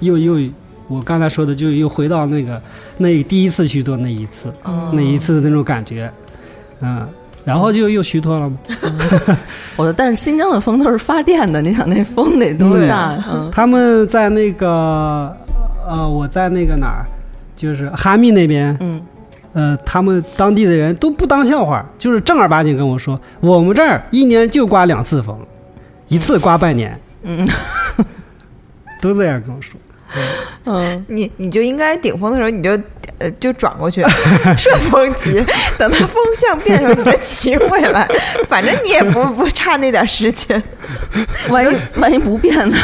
[0.00, 0.50] 又又
[0.90, 2.60] 我刚才说的，就又回到那个
[2.98, 4.52] 那第一次虚脱那一次，
[4.92, 6.10] 那一次的那种感觉，
[6.80, 7.06] 嗯，
[7.44, 8.58] 然后就又虚脱了嘛。
[9.76, 13.16] 我的，但是新疆的风都是发电的，你想那风得多大？
[13.30, 15.32] 嗯，他们在那个
[15.88, 17.06] 呃，我在那个哪儿，
[17.56, 19.00] 就是哈密那边，嗯，
[19.52, 25.38] 呃，他们当地的人都不当笑话，就是正儿八经跟我说，我们这儿一年就刮两次风，
[26.08, 27.48] 一次刮半年，嗯，
[29.00, 29.80] 都这样跟我说。
[30.64, 32.70] 嗯， 你你就应该顶风的时候，你就
[33.18, 34.02] 呃就转过去
[34.56, 35.44] 顺风骑，
[35.78, 38.08] 等它风向变的时候，你再骑回来，
[38.48, 40.62] 反正你也不不差那点时间。
[41.48, 42.76] 万一万一不变呢？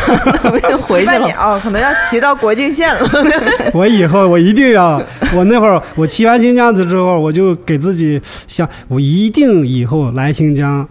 [0.53, 1.29] 我就回去了。
[1.39, 3.11] 哦，可能要骑到国境线了。
[3.73, 5.01] 我以后我一定要，
[5.35, 10.87] 我那会儿我骑完新疆子之后，我就给自己想，我一定以后来新疆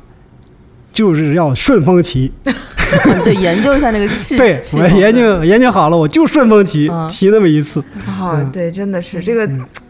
[0.96, 2.32] 就是要顺风骑。
[3.24, 4.38] 对，研究一下那个气。
[4.38, 7.84] 对，我研究研究好了，我就顺风骑，骑那么一次。
[8.20, 9.50] 哦，对，真的是这个，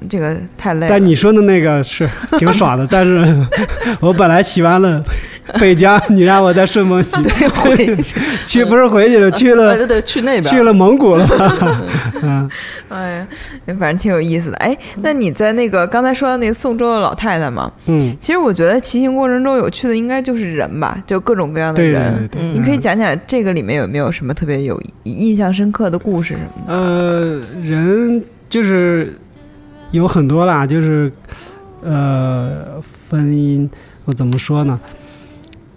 [0.09, 0.87] 这个太累了。
[0.89, 3.47] 但你说的那个是挺 爽的，但是
[3.99, 5.03] 我本来骑完了
[5.59, 7.15] 北疆，你让我在顺风骑，
[7.49, 7.75] 回
[8.45, 11.27] 去 不是回去了，去了，对对，去那边，去了蒙古了。
[12.21, 12.49] 嗯，
[12.89, 13.27] 哎呀，
[13.77, 14.57] 反正挺有意思的。
[14.57, 17.71] 哎，那你在那个刚才说的那个宋州的老太太嘛？
[17.87, 22.27] 嗯，其实我觉得骑行过程中有趣的应该就是人吧，就各种各样的人。
[22.31, 22.75] 对对对，你可以。
[22.85, 26.73] 讲讲这个里面有没有什么特别有印象深刻的故事什么的？
[26.73, 29.11] 呃，人就是
[29.89, 31.11] 有很多啦，就是
[31.81, 32.79] 呃，
[33.09, 33.67] 婚姻
[34.03, 34.79] 我怎么说呢？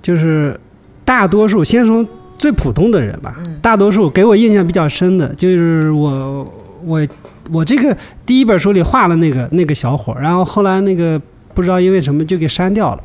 [0.09, 0.59] 就是
[1.05, 6.51] 大多数先从最普通的人吧，大多数给我印象比较深的就是我
[6.83, 7.07] 我
[7.51, 7.95] 我这个
[8.25, 11.21] 第一本书里画了那个那个小伙，然后后来那个
[11.53, 13.05] 不知道因为什么就给删掉了。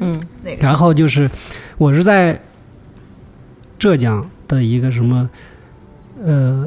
[0.00, 0.20] 嗯，
[0.58, 1.30] 然后就是
[1.78, 2.40] 我是在。
[3.78, 5.28] 浙江的一个什么，
[6.24, 6.66] 呃，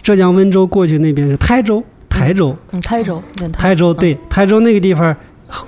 [0.00, 3.20] 浙江温州过去那边是台州，台州，嗯，台州，
[3.52, 3.74] 台。
[3.74, 5.14] 州对，台州那个地方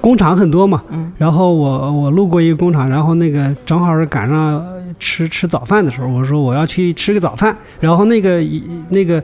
[0.01, 4.65] 工厂很多嘛，嗯，然后我我路过一个工厂，然后那个正好是赶上
[4.99, 8.43] 吃吃早饭的时候，我说我要去吃个早饭，然后那个
[8.89, 9.23] 那个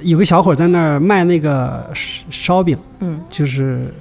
[0.00, 1.88] 有个小伙在那儿卖那个
[2.30, 3.92] 烧饼，嗯，就是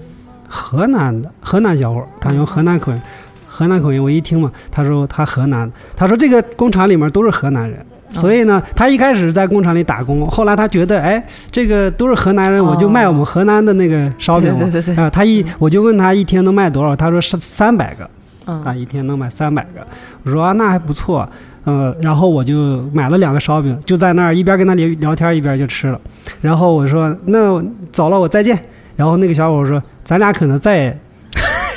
[0.47, 3.01] 河南的河南小伙，他用河南口音。
[3.49, 18.09] 河南口音，我一听嘛，他说他河南的，他说这个工厂里面都是河南人，所以呢，他一开始在工厂里打工，后来他觉得，哎，这个都是河南人，我就卖我们河南的那个烧饼 对对对啊，他一我就问他一天能卖多少，他说三三百个，
[18.45, 19.85] 啊，一天能卖三百个，
[20.23, 21.27] 我说啊，那还不错，
[21.65, 25.99] 嗯，然后我就买了两个烧饼，就在那儿一边跟他聊聊天一边就吃了，
[26.41, 28.57] 然后我说那走了，我再见，
[28.95, 30.99] 然后那个小伙说，咱俩可能再也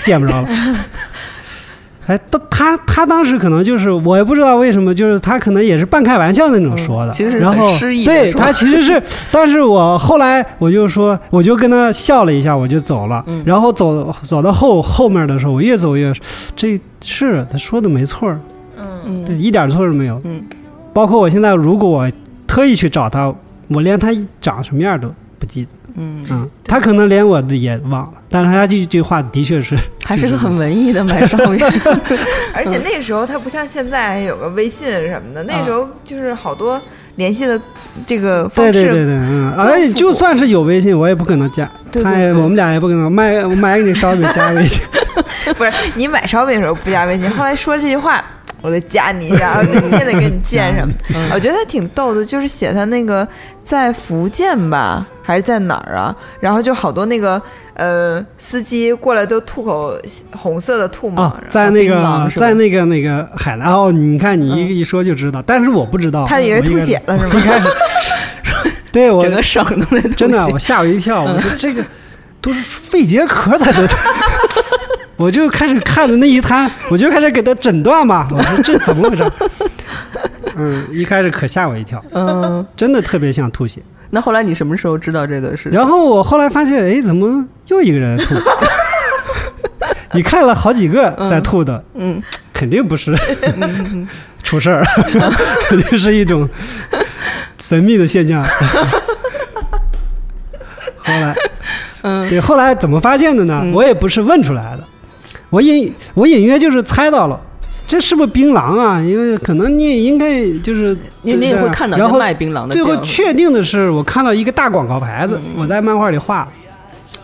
[0.05, 0.49] 见不着了。
[2.11, 7.71] 哎，他他他当时可能就是我也不知道为什么，就是他可能也是半开玩笑那种说的，其实然后
[8.05, 9.01] 对他其实是，
[9.31, 13.25] 但是我后来我就说，我就跟他笑了一下，我就走了。
[13.45, 16.13] 然后走走到后后面的时候，我越走越，
[16.57, 18.29] 这是他说的没错
[19.07, 20.21] 嗯，对，一点错都没有。
[20.25, 20.43] 嗯，
[20.93, 22.11] 包括我现在如果我
[22.49, 23.33] 特意去找他，
[23.69, 24.09] 我连他
[24.41, 25.09] 长什么样都
[25.39, 25.71] 不记得。
[25.97, 31.59] 嗯嗯，他可能连我的也忘了，但是他这句话的确是， 还是个很文艺的买烧饼。
[32.55, 36.81] 而且那时候他不像现在有个微信什么的，那时候就是好多
[37.17, 37.61] 联系的
[38.07, 38.73] 这个方式。
[38.73, 41.71] 对对对对，嗯，而且就算是有微信，我也不可能加，
[42.03, 44.81] 他也我们俩也不可能卖买给你烧饼加微信。
[45.57, 48.25] 不是你买烧饼的时候不加微信，后来说这句话。
[48.63, 50.93] 我得加你一下，我就天得跟你见什么。
[51.35, 53.27] 我觉得他挺逗的，就是写他那个
[53.63, 56.15] 在福建吧，还是在哪儿啊？
[56.41, 57.41] 然后就好多那个
[57.75, 59.97] 呃司机过来都吐口
[60.37, 67.33] 红色的吐沫，在那个在那个那个海南哦，你看你一一说就知道，但是我不知道，他以为吐血了是吗？
[68.93, 71.83] 对我整个省都在真的，我吓我一跳，我说这个
[72.41, 73.89] 都是肺结核才得。
[75.21, 78.27] 我就开始看着那一摊，我就开始给他诊断嘛。
[78.33, 79.31] 我说这怎么回事？
[80.57, 82.03] 嗯，一开始可吓我一跳。
[82.13, 83.83] 嗯，真的特别像吐血。
[84.09, 85.69] 那后来你什么时候知道这个是？
[85.69, 88.35] 然后我后来发现，哎，怎么又一个人吐？
[90.13, 92.23] 你看了好几个在吐的，嗯，
[92.55, 93.15] 肯定不是
[94.43, 94.83] 出事儿，
[95.69, 96.49] 肯定是一种
[97.61, 98.43] 神秘的现象。
[100.97, 101.37] 后来，
[102.05, 103.63] 嗯，对，后来怎么发现的呢？
[103.75, 104.85] 我也不是问出来的。
[105.51, 107.39] 我隐我隐约就是猜到了，
[107.87, 109.01] 这是不是槟榔啊？
[109.01, 112.73] 因为可能你也应该就是你你也会看到然后卖槟榔的。
[112.73, 116.49] 最后确定的是，我看到一个大广告牌子，我在漫画里画，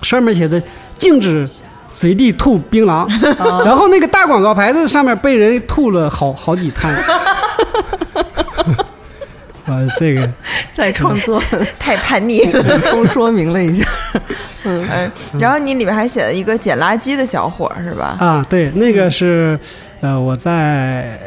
[0.03, 0.61] 上面写的
[0.99, 1.49] 禁止
[1.91, 3.09] 随地吐槟榔，
[3.64, 6.93] 然后那个大广告牌子上面被人吐了好好几滩。
[9.67, 10.29] 啊，这个
[10.73, 11.43] 在创作
[11.79, 12.62] 太叛逆了。
[12.79, 13.87] 补充说明了一下，
[14.64, 18.17] 嗯，然后你里面还写了一个捡垃圾的小伙是吧？
[18.19, 19.59] 啊，对，那个是
[20.01, 21.19] 呃我在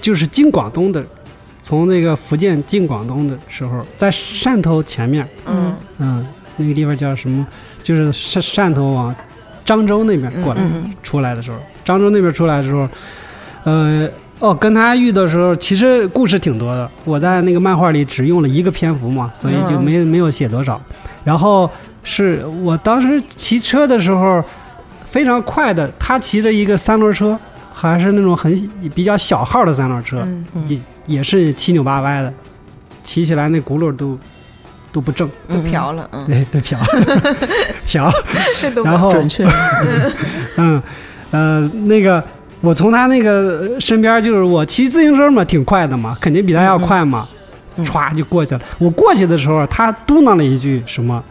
[0.00, 1.02] 就是进广东的，
[1.62, 6.26] 从那个福建进广东的时候，在汕头前面，嗯嗯，
[6.56, 7.46] 那个地方叫什么？
[7.84, 9.14] 就是汕汕头往
[9.64, 12.88] 漳州那边过来、嗯出来的时候，漳州那边出来的时候，
[13.64, 14.08] 呃，
[14.40, 16.88] 哦，跟他遇的时候，其实故事挺多的。
[17.04, 20.80] 我在那个漫画里只用了一个篇幅嘛，所以就没、没有写多少。
[21.24, 21.68] 然后
[22.04, 24.42] 是我当时骑车的时候
[25.10, 27.38] 非常快的，他骑着一个三轮车，
[27.72, 32.32] 还是那种很比较小号的三轮车，嗯也也是七扭八歪的，
[33.02, 34.16] 骑起来那轱辘都
[34.92, 36.78] 都不正，都飘了，嗯，对，都飘
[37.86, 38.10] 飘。
[38.60, 39.44] 这都然后准确，
[40.56, 40.82] 嗯，
[41.30, 42.22] 呃，那个
[42.60, 47.26] 我从他那个身边，就是我骑自行车嘛，挺快的嘛，肯定比他要快嘛，
[47.76, 48.60] 嗯歘就过去了。
[48.78, 51.22] 我过去的时候，他嘟囔了一句什么，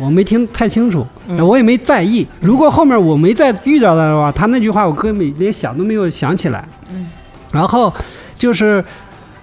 [0.00, 2.26] 我没听太清楚，嗯我也没在意。
[2.40, 6.66] 如果后面我没再遇到他的话，他那句话我根本连想都没有想起来。
[6.90, 7.06] 嗯，
[7.52, 7.92] 然后
[8.38, 8.84] 就是。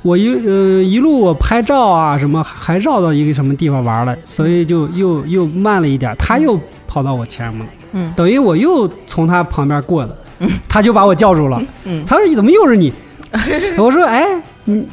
[0.03, 6.11] 我一呃一路我拍照啊什么，还绕到一个什么地方玩了，所以就又又慢了一点。
[6.17, 10.17] 他又跑到我前面了，嗯等于我又从他旁边过的，
[10.67, 11.61] 他就把我叫住了。
[11.85, 12.91] 嗯他说：“怎么又是你？”
[13.77, 14.25] 我说：“哎，
[14.65, 14.85] 你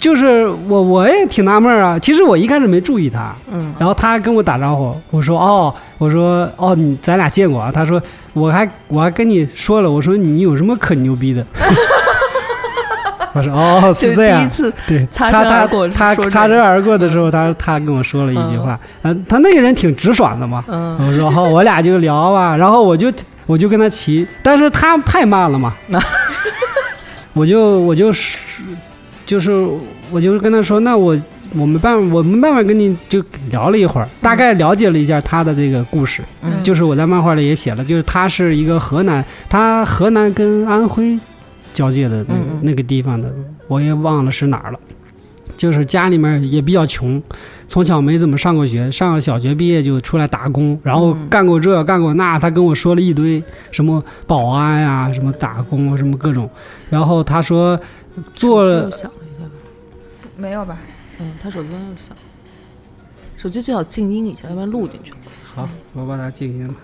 [0.00, 1.98] 就是我，我也挺纳闷啊。
[1.98, 7.70] 其实我一开始没注意他，嗯然后他跟我打招呼，我说：哦，我说哦，你咱俩见过啊？
[7.74, 8.00] 他说
[8.32, 11.44] 我还我还跟你说了，我说你有什么可牛逼的？
[13.34, 14.48] 我说哦，就是这样第一。
[14.48, 23.10] 次对，擦他他身而过他擦身而过的时候，他他跟我说了一句话，嗯，他那个人挺直爽的嘛，嗯我说好，我俩就聊吧，然后我就
[23.52, 25.74] 我就跟他骑，但是他太慢了嘛，
[27.34, 28.38] 我就我就是
[29.26, 29.50] 就是
[30.10, 31.14] 我就跟他说，那我
[31.54, 36.62] 我没办法，我没办法跟你就聊了一会儿，大概了解了一下他的这个故事，嗯。
[36.62, 41.18] 就是我在漫画里也写了，就是他是一个河南，他河南跟安徽
[41.74, 42.60] 交界的那个、嗯嗯。
[42.62, 43.30] 那个地方的，
[43.68, 44.80] 我也忘了是哪儿了。
[45.62, 47.22] 就是家里面也比较穷，
[47.68, 53.40] 从小没怎么上过学，上了小学毕业就出来打工，然后嗯干过这干过那，他跟我说了一堆
[53.70, 56.50] 什么保安呀、什么打工什么各种，
[56.90, 57.80] 然后他说
[58.34, 59.48] 做了又响了一下，
[60.36, 60.76] 没有吧？
[61.20, 62.16] 嗯，他手机又响，
[63.36, 65.12] 手机最好静音一下，要不然录进去。
[65.44, 66.74] 好，我把它静音了。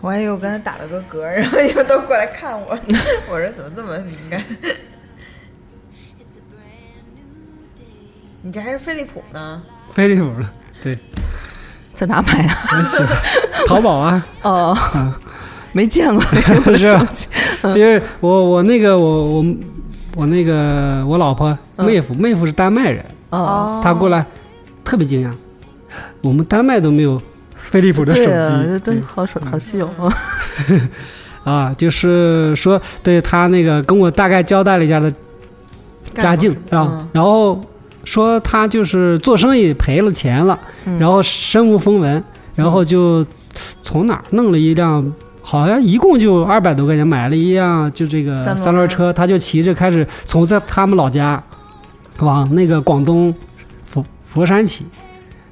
[0.00, 2.70] 我还以为我刚才打了个嗝，然后你们都过来看我，
[3.30, 4.42] 我说怎么这么敏感？
[8.42, 9.62] 你这还是飞利浦呢？
[9.92, 10.50] 飞利浦了，
[10.82, 10.98] 对，
[11.94, 12.56] 在哪买啊？
[12.72, 13.08] 我喜欢
[13.66, 15.12] 淘宝啊，哦嗯，
[15.72, 16.22] 没见过，
[16.76, 17.06] 是吧？
[17.74, 19.44] 就是我我那个我我
[20.16, 24.24] 我那个我老婆妹夫，妹夫是丹麦人，哦，他过来
[24.82, 25.32] 特别惊讶，
[26.22, 27.20] 我们丹麦都没有
[27.54, 29.86] 飞利浦的手机，对真好手好稀有。
[29.98, 30.14] 啊，
[31.44, 35.12] 啊就是说对他那个跟我大概交代了一下的
[36.14, 37.60] 家境啊嗯，然后
[38.04, 40.98] 说他就是做生意赔了钱了，嗯。
[40.98, 42.22] 然后身无分文，
[42.54, 43.24] 然后就
[43.82, 51.42] 从哪儿弄了一辆，好像一共就二百多块钱买了一辆就这个三轮车，他就骑着开始从在他们老家
[52.20, 53.34] 往那个广东
[53.84, 54.84] 佛佛山骑。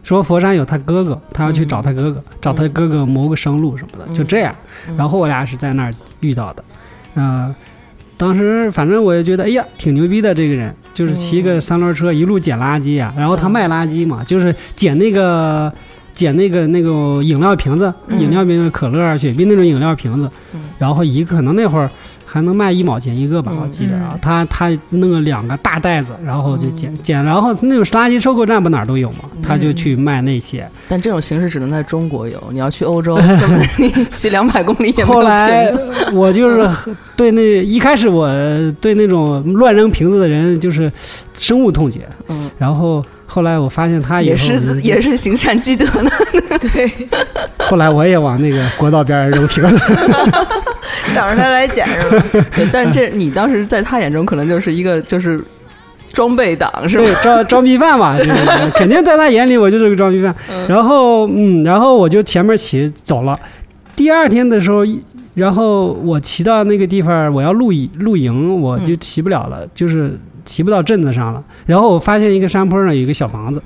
[0.03, 4.53] 说佛山有他哥哥，他要去找他哥哥，找他哥哥谋个生路什么的，就这样。
[4.89, 4.97] 嗯。
[4.97, 6.65] 然后我俩是在那儿遇到的，
[7.15, 7.55] 呃，
[8.17, 15.73] 当时反正我也觉得，哎呀，挺牛逼的这个人，就是骑个三轮车一路捡垃圾啊，然后他卖垃圾嘛，就是捡那个
[16.15, 18.21] 捡那个那个饮料瓶子，嗯。
[18.21, 21.91] 饮料瓶子可乐啊、雪碧那种饮料瓶子嗯，然后一个可能那会儿。
[22.31, 24.11] 还能卖一毛钱一个吧，嗯我记得啊。
[24.13, 26.75] 嗯，他他弄了两个大袋子，然后就嗯。
[26.75, 30.69] 捡捡，然后那种垃圾收购站不哪儿都有嘛，他就去卖那些。
[30.89, 33.19] 但这种形式只能在中国有，你要去欧洲，
[33.79, 35.71] 你骑两百公里也没有后来。
[36.13, 36.69] 我就是
[37.17, 38.29] 对那一开始我
[38.81, 40.91] 对那种乱扔瓶子的人就是
[41.39, 46.11] 深恶痛绝，嗯，然后后来我发现他也是也是行善积德呢。
[46.61, 46.91] 对，
[47.59, 49.79] 后来我也往那个国道边儿扔瓶子，
[51.15, 52.25] 等着他来捡是吧？
[52.57, 55.43] 对，但是这你当时在他眼中可能就是一个就是
[56.13, 57.05] 装备党是吧？
[57.05, 58.31] 对装装逼犯嘛，就是
[58.75, 60.35] 肯定在他眼里我就是个装逼犯。
[60.69, 63.39] 然后嗯，然后我就前面骑走了。
[63.97, 64.85] 第二天的时候，
[65.35, 71.43] 然后我骑到那个地方，我要露营露营，我就骑不了了，就是骑不到镇子上了。
[71.67, 73.63] 然后我发现一个山坡上有一个小房子，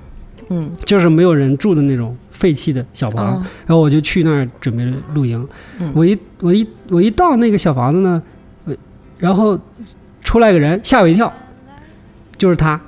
[0.50, 5.46] 嗯就是没有人住的那种废弃的小房，嗯然后我就去那儿准备露营。
[5.78, 5.90] 嗯。
[5.94, 8.20] 我一我一我一到那个小房子呢，
[8.66, 8.74] 呃
[9.18, 9.58] 然后
[10.22, 11.32] 出来个人，吓我一跳，
[12.36, 12.78] 就是他，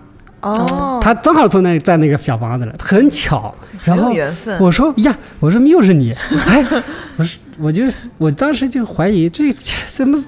[0.41, 3.55] 哦，他正好从那在那个小房子了，很巧。
[3.85, 4.13] 然后
[4.59, 6.13] 我说呀，我说又是你，
[6.49, 6.65] 哎，
[7.17, 7.85] 我说我就
[8.19, 10.19] 我当时就怀疑这这怎么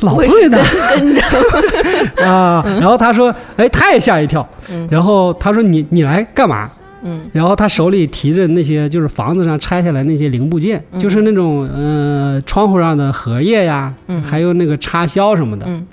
[0.00, 0.62] 老对的
[0.94, 4.86] 跟着， 啊，然后他说，哎，他也吓一跳，嗯。
[4.90, 6.70] 然后他说你你来干嘛？
[7.08, 7.20] 嗯。
[7.32, 11.00] 然后他手里提着那些就是房子上拆下来那些零部件，嗯。
[11.00, 14.22] 就是那种呃窗户上的荷叶呀，嗯。
[14.22, 15.66] 还有那个插销什么的。
[15.68, 15.86] 嗯。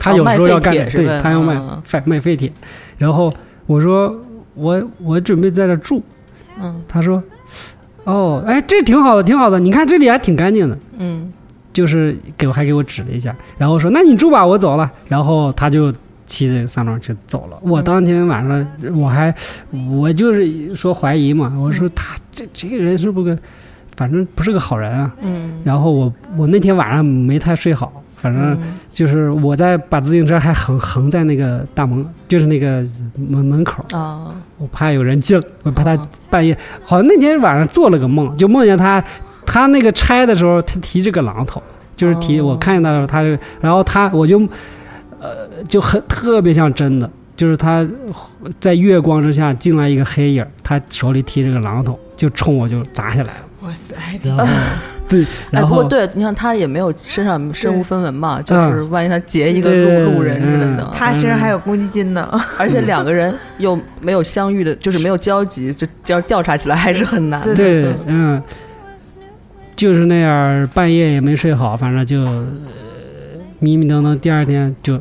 [0.00, 1.80] 他有时候要干，对他要卖嗯。
[1.84, 2.52] 废卖废铁。
[2.98, 3.32] 然后
[3.66, 4.14] 我说
[4.54, 6.02] 我我准备在这住，
[6.62, 6.82] 嗯。
[6.86, 7.22] 他说
[8.04, 10.78] 哦，哎，这挺好的，挺好的，你看这里还挺干净的。
[10.98, 11.32] 嗯。
[11.72, 14.90] 就是给我还给我指了一下，然后说那你住吧，我走了。
[15.08, 15.92] 然后他就
[16.26, 17.58] 骑着三轮车走了。
[17.62, 19.34] 我当天晚上我还
[19.90, 23.38] 我就是说怀疑嘛，我说他这这个人是不是
[23.96, 25.12] 反正不是个好人啊。
[25.22, 25.60] 嗯。
[25.64, 28.78] 然后我我那天晚上没太睡好，反正嗯。
[28.96, 32.82] 就是我在把自行车还横横在那个大门，就是那个
[33.14, 36.08] 门门口，啊我怕有人进，我怕他哦。
[36.30, 39.04] 半夜，好像那天晚上做了个梦，就梦见他，
[39.44, 41.62] 他那个拆的时候，他提着个榔头，
[41.94, 42.46] 就是提、哦。
[42.46, 43.28] 我看见他的时候，他就，
[43.60, 44.40] 然后他我就，
[45.26, 47.86] 呃，就很特别像真的，就是他
[48.60, 54.46] 在月光之下进来一个黑影，他手里提着个榔头，就冲我就砸下来了，哇塞，还挺然后
[55.08, 60.82] 对，哎，然后不过对，你看他也没有身上身无分文嘛，就嗯是万一他劫一个路路人之类的。
[60.82, 67.40] 嗯，他身上还有公积金呢， 而且两个人又没有相遇的，就是没有交集，就要调查起来还是很难。
[67.40, 67.54] 的。
[67.54, 68.42] 对对，嗯，
[69.76, 72.46] 就是那样，半夜也没睡好，反正就、呃
[73.58, 75.00] 迷迷瞪瞪，第二天就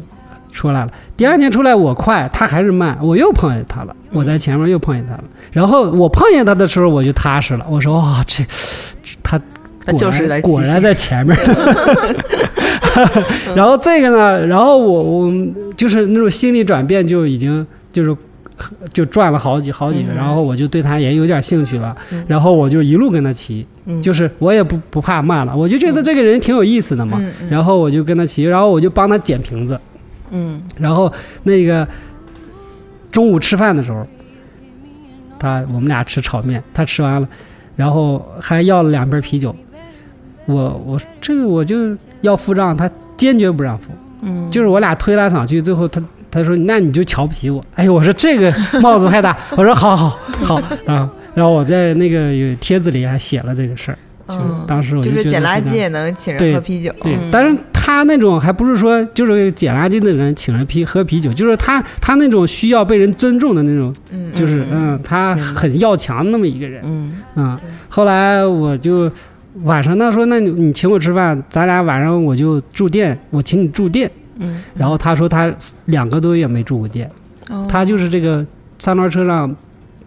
[0.55, 0.91] 出来了。
[1.15, 5.23] 第二天出来我快，他还是慢，我又碰见他了，我在前面又碰见他了。
[5.51, 8.43] 然后我碰见他的时候，我就踏实了，我说哦，这
[9.21, 9.39] 他
[9.85, 11.37] 他就是来果然在前面。
[13.53, 15.33] 然后这个呢，然后我我
[15.75, 18.15] 就是那种心理转变就已经就是
[18.93, 20.15] 就转了好几好几个，嗯。
[20.15, 22.23] 然后我就对他也有点兴趣了，嗯。
[22.25, 24.01] 然后我就一路跟他骑，嗯。
[24.01, 29.77] 就是我也不不怕慢了，我就觉得这个人挺有意思的嘛，然后我就跟他骑，然后我就帮他捡瓶子，
[30.31, 30.61] 嗯。
[30.77, 31.11] 然后
[31.43, 31.87] 那个
[33.11, 34.05] 中午吃饭的时候，
[35.39, 37.27] 他我们俩吃炒面，他吃完了，
[37.75, 39.55] 然后还要了两瓶啤酒。
[40.45, 45.99] 我我这个我就要付账，他坚决不让付，嗯，就是我俩推来搡去，最后他
[46.29, 53.97] 他说那你就瞧不起我，哎呦我说这个 帽子太大，我说好好好， 然后然后我在那个有帖子里还写了这个事儿，
[54.27, 67.55] 就是嗯当时我就是捡垃圾也能请人对喝啤酒，嗯，对但是他那种还不是说就是捡垃圾的人请人啤喝啤酒，就是他他那种需要被人尊重的那种，嗯，就是嗯嗯，他很要强那么一个人嗯啊、
[67.87, 69.11] 后来我就
[69.61, 74.09] 晚上他说那你你请我吃饭，咱俩晚上我就住店，我请你住店。
[74.39, 75.53] 嗯，然后他说他
[75.85, 77.07] 两个多月没住过店，
[77.51, 77.67] 哦。
[77.69, 78.43] 他就是这个
[78.79, 79.55] 三轮车上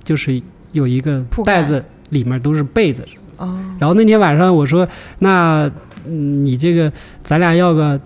[0.02, 3.02] 就是有一个袋子，里面都是被子。
[3.36, 4.86] 哦，然后那天晚上我说，
[5.20, 5.70] 那
[6.06, 6.92] 嗯你这个
[7.22, 8.00] 咱俩要个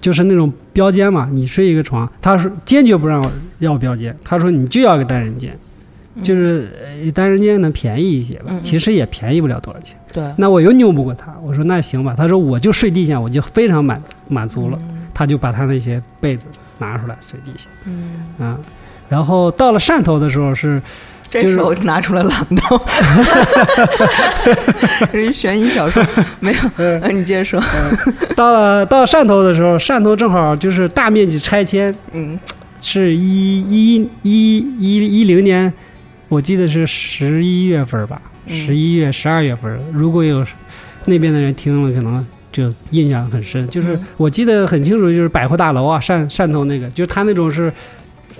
[0.00, 2.10] 就是那种标间嘛，你睡一个床。
[2.20, 5.56] 他说坚决不让我要标间，他说你就要个单人间，
[6.22, 6.68] 就是
[7.04, 9.96] 呃单人间能便宜一些吧，其实也便宜不了多少钱。
[10.12, 14.78] 对，那我又拗不过他，我说那行吧，他说我就睡地下，我就非常满满足了。
[15.12, 16.44] 他就把他那些被子
[16.78, 18.56] 拿出来睡地下，嗯，啊，
[19.08, 20.80] 然后到了汕头的时候是，
[21.30, 22.80] 这时候拿出了榔头，
[25.12, 26.04] 这是一悬疑小说，
[26.40, 26.58] 没有，
[27.02, 27.62] 那你接着说，
[28.34, 32.38] 到了到汕头的时候，汕头正好就是大面积拆迁，嗯
[32.80, 35.72] 是一一一一一零年，
[36.28, 40.46] 我记得是十一月份吧，嗯十一月十二月份，如果有
[41.04, 43.68] 那边的人听了，可能就印象很深。
[43.68, 47.72] 就是嗯我记得很清楚，就是百货大楼啊，汕汕头那个，就是他那种是，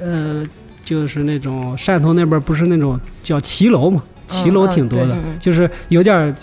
[0.00, 0.44] 呃，
[0.88, 6.34] 就是那种汕头那边不是那种叫骑楼嘛，骑楼嗯挺多的，对嗯嗯就是有点儿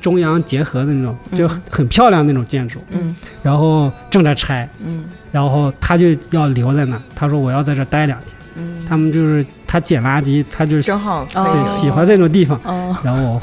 [0.00, 2.80] 中央结合的那种，就很很漂亮那种建筑。
[2.90, 8.28] 嗯然后正在拆，嗯然后他就要留在那儿，他说我要在这儿待两天。
[8.58, 13.42] 嗯，他们就是他捡垃圾，他就是正好可以哦对喜欢这种地方，哦，然后我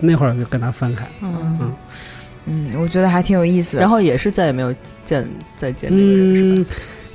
[0.00, 1.06] 那会儿就跟他分开。
[1.20, 1.72] 嗯，
[2.46, 3.82] 嗯，我觉得还挺有意思的。
[3.82, 4.74] 然后也是再也没有
[5.04, 6.60] 见再见这个人是吧？
[6.62, 6.66] 嗯，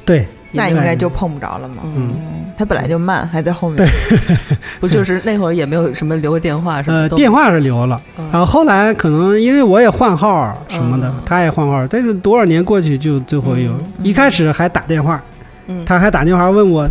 [0.06, 1.78] 对，那应该就碰不着了嘛。
[1.84, 2.10] 嗯。
[2.58, 3.88] 他本来就慢，还在后面。
[4.80, 8.30] 不就是那会儿也没有什么留个电话什么呃，电话是留了，嗯。
[8.32, 13.74] 然后后来可能因为我也换号什么的嗯，他也换号，但是多少年过去就最后有，
[14.04, 15.20] 一开始还打电话，
[15.68, 15.84] 嗯。
[15.86, 16.88] 他还打电话问我，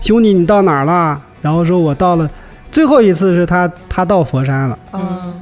[0.00, 1.20] 兄弟你到哪儿了？
[1.42, 2.30] 然后说我到了，
[2.70, 5.34] 最后一次是他他到佛山了，嗯。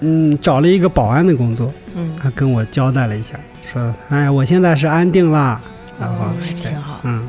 [0.00, 2.12] 嗯，找了一个保安的工作，嗯。
[2.20, 3.34] 他跟我交代了一下，
[3.72, 5.58] 说，哎，我现在是安定了，
[6.00, 7.00] 然后哦是挺好。
[7.02, 7.28] 嗯，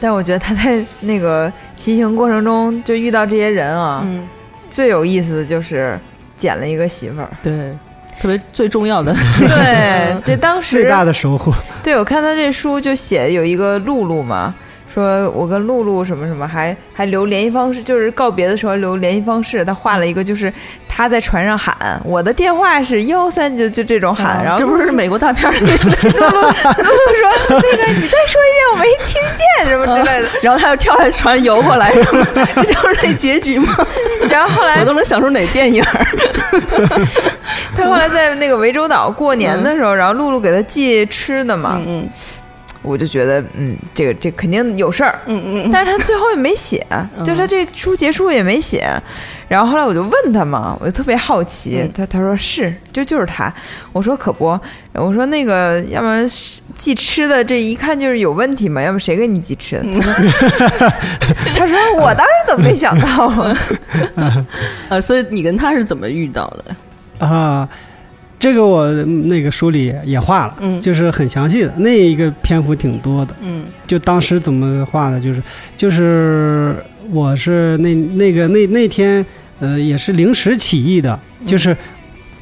[0.00, 4.26] 但我觉得他在那个骑行过程中就遇到这些人啊，嗯，
[4.70, 5.98] 最有意思的就是
[6.38, 7.28] 捡了一个媳妇儿。
[7.42, 7.76] 对，
[8.20, 11.52] 特别最重要的，对， 这当时最大的收获，
[11.82, 14.54] 对我看他这书就写有一个露露嘛，
[14.96, 19.62] 说我跟露露什么什么，还还留联系方式，就是告别的时候留联系方式。
[19.62, 20.50] 他画了一个，就是
[20.88, 30.28] 他在船上喊我的电话是幺三，就就这种喊，然后这不是美国大片儿里露露露露说那个你再说一遍，我没听见什么之类的。
[30.40, 33.76] 然后他又跳下船游过来，什么这就是那结局吗？
[34.30, 36.06] 然后后来我都能想出哪电影儿。
[37.76, 42.08] 他后来在那个涠洲岛过年的时候，然后露露给他寄吃的嘛，嗯
[42.86, 45.18] 我就觉得嗯，这个这肯定有事儿。
[45.26, 46.86] 嗯嗯嗯，但是他最后也没写，
[47.24, 48.88] 就是他这书结束也没写。
[49.48, 53.52] 然后后来我就问他嘛，我就特别好奇，嗯他他说是，就就是他。
[53.92, 54.58] 我说可不，
[54.92, 56.28] 我说那个要不然
[56.76, 59.84] 寄吃的这一看就是有问题嘛，要不谁给你寄吃的？
[60.00, 60.90] 他说
[61.58, 64.46] 他说我当时怎么没想到啊？
[64.90, 67.24] 呃，所以你跟他是怎么遇到的？
[67.24, 67.68] 啊，
[68.38, 73.34] 这个我嗯那个书里也画了，嗯就是很详细的，那一个篇幅挺多的。
[73.42, 75.42] 嗯就当时怎么画的，就是
[75.76, 76.76] 就是
[77.10, 79.24] 我是那那个那那天
[79.58, 81.76] 呃也是临时起意的，就是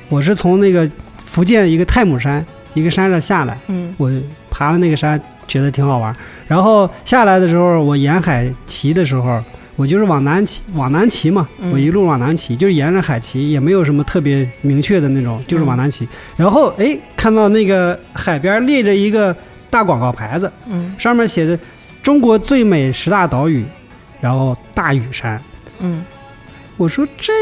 [0.09, 0.89] 我是从那个
[1.25, 4.11] 福建一个太姥山一个山上下来，嗯我
[4.51, 6.15] 爬了那个山，觉得挺好玩。
[6.49, 9.43] 然后下来的时候，我沿海骑的时候，
[9.77, 16.07] 我就是往南骑，往南骑嘛，嗯我一路往南骑，就是沿着海骑，也没有什么特别明确的那种，就是往南骑。
[16.37, 19.35] 然后哎，看到那个海边立着一个
[19.71, 21.59] 大广告牌子，嗯上面写着
[22.03, 23.65] “中国最美十大岛屿”，
[24.21, 25.41] 然后大屿山。
[25.81, 26.05] 嗯
[26.77, 27.33] 我说这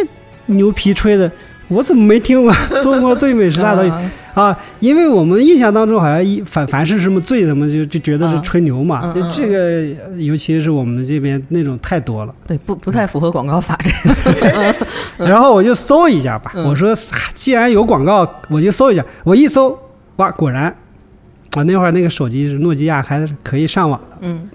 [0.46, 1.30] 牛皮吹的，
[1.68, 2.52] 我怎么没听过
[2.82, 3.92] 中国最美十大导演？
[3.94, 9.56] 啊啊，因为我们印象当中好像一凡凡是什么最什么就就觉得是吹牛嘛，这个
[10.06, 12.34] 呃尤其是我们这边那种太多了。
[12.46, 14.74] 对，不不太符合广告法这个。
[15.28, 16.96] 然后我就搜一下吧，嗯我说
[17.34, 19.04] 既然有广告，我就搜一下。
[19.22, 19.78] 我一搜，
[20.16, 20.74] 哇，果然
[21.54, 24.16] 啊，那会儿那个手机是诺基亚，还是可以上网的。
[24.22, 24.48] 嗯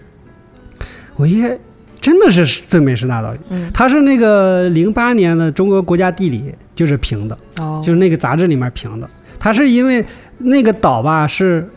[1.17, 1.55] 我一看，
[1.99, 9.07] 真的是最美十大岛屿，嗯它是那个零八年的中国国家地理就是评的，哦就是那个杂志里面评的。
[9.39, 10.03] 它是因为
[10.37, 11.67] 那个岛吧是，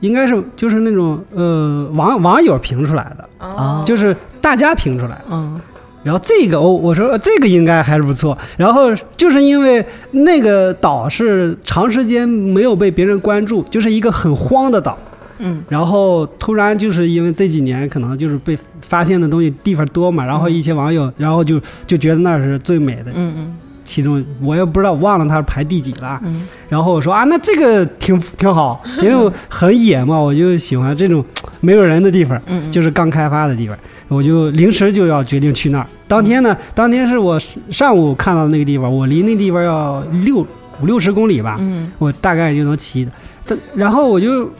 [0.00, 5.24] 应该是就是那种呃网网友评出来的，哦就是大家评出来的。
[5.30, 5.60] 嗯
[6.02, 8.36] 然后这个哦，我说呃这个应该还是不错。
[8.58, 14.98] 然后就是因为那个岛是长时间没有被别人关注，就是一个很荒的岛。
[15.38, 15.62] 嗯。
[15.68, 23.56] 然后突然就是因为这几年可能就是被发现的东西地方多嘛，然后一些网友然后就就觉得那是最美的，嗯嗯。
[23.86, 26.18] 其中我也不知道忘了它是排第几了。
[26.24, 26.46] 嗯。
[26.70, 31.22] 然后我说啊，那这个挺挺好，因为很野嘛，我就喜欢这种
[31.60, 33.76] 没有人的地方，嗯，就是刚开发的地方，
[34.08, 35.86] 我就临时就要决定去那儿。
[36.08, 37.38] 当天呢，当天是我
[37.70, 40.38] 上午看到的那个地方，我离那地方要六
[40.80, 41.92] 五六十公里吧，嗯。
[41.98, 43.10] 我大概就能骑的。
[43.44, 44.50] 但然后我就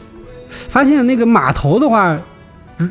[0.69, 2.17] 发现那个码头的话，
[2.77, 2.87] 如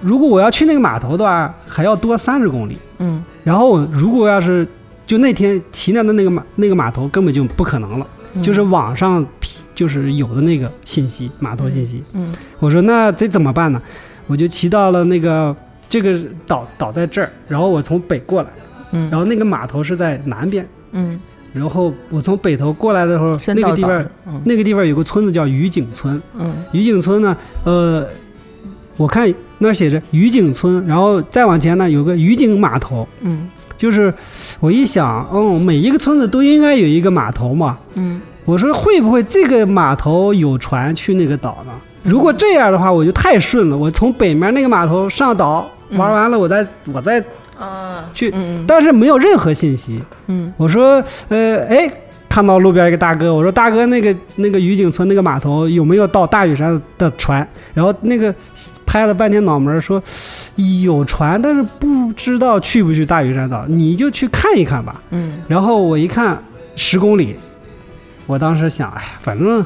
[0.00, 2.76] 如果我要去那个码头的话，还要多三十公里。
[2.98, 3.22] 嗯。
[3.44, 4.66] 然后我如果要是
[5.06, 8.42] 就那天骑那的那个码那个码头根本就不可能了，嗯。
[8.42, 9.26] 就是网上
[9.74, 12.02] 就是有的那个信息码头信息。
[12.14, 13.80] 嗯我说那这怎么办呢？
[14.26, 15.56] 我就骑到了那个
[15.88, 18.48] 这个岛岛在这儿，然后我从北过来，
[18.90, 21.18] 嗯，然后那个码头是在南边，嗯
[21.58, 28.06] 然后我从北头过来的时候，那个地方嗯那个地方有个村子叫渔景村，嗯渔景村呢，呃，
[28.96, 34.12] 我看那儿写着渔景村，然后再往前呢有个渔景码头，嗯就是
[34.60, 37.78] 我一想，嗯，每一个村子都应该有一个码头嘛。
[37.94, 41.72] 嗯我说会不会这个码头有船去那个岛呢？
[42.02, 43.76] 如果这样的话，我就太顺了。
[43.76, 47.22] 我从北面那个码头上岛玩完了，我再我再
[47.60, 50.00] 嗯去，嗯但是没有任何信息。
[50.26, 51.90] 嗯我说，呃，哎，
[52.28, 57.46] 看到路边一个大哥，我说大哥，那个那个渔景村那个码头有没有到大屿山的船？
[57.74, 58.34] 然后那个
[58.86, 60.02] 拍了半天脑门儿说
[60.82, 65.02] 有船，但是不知道去不去大屿山岛，你就去看一看吧。
[65.10, 66.42] 嗯然后我一看
[66.76, 67.36] 十公里，
[68.26, 69.64] 我当时想，哎，反正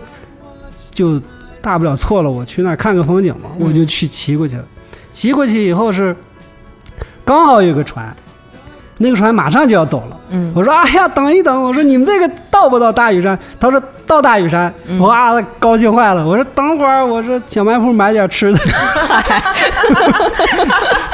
[0.92, 1.20] 就
[1.60, 4.64] 大不了错了，我去那儿看个风景嘛，嗯我就去骑过去了。
[5.12, 6.16] 骑过去以后是
[7.24, 8.14] 刚好有个船，
[8.98, 10.16] 那个船马上就要走了。
[10.30, 14.72] 嗯我说：“哎呀，等一等！”我说：“你们这个到不到大屿山？”他说：“到大屿山。
[14.88, 16.26] 嗯哇，高兴坏了！
[16.26, 18.58] 我说：“等会儿，我说小卖铺买点吃的。”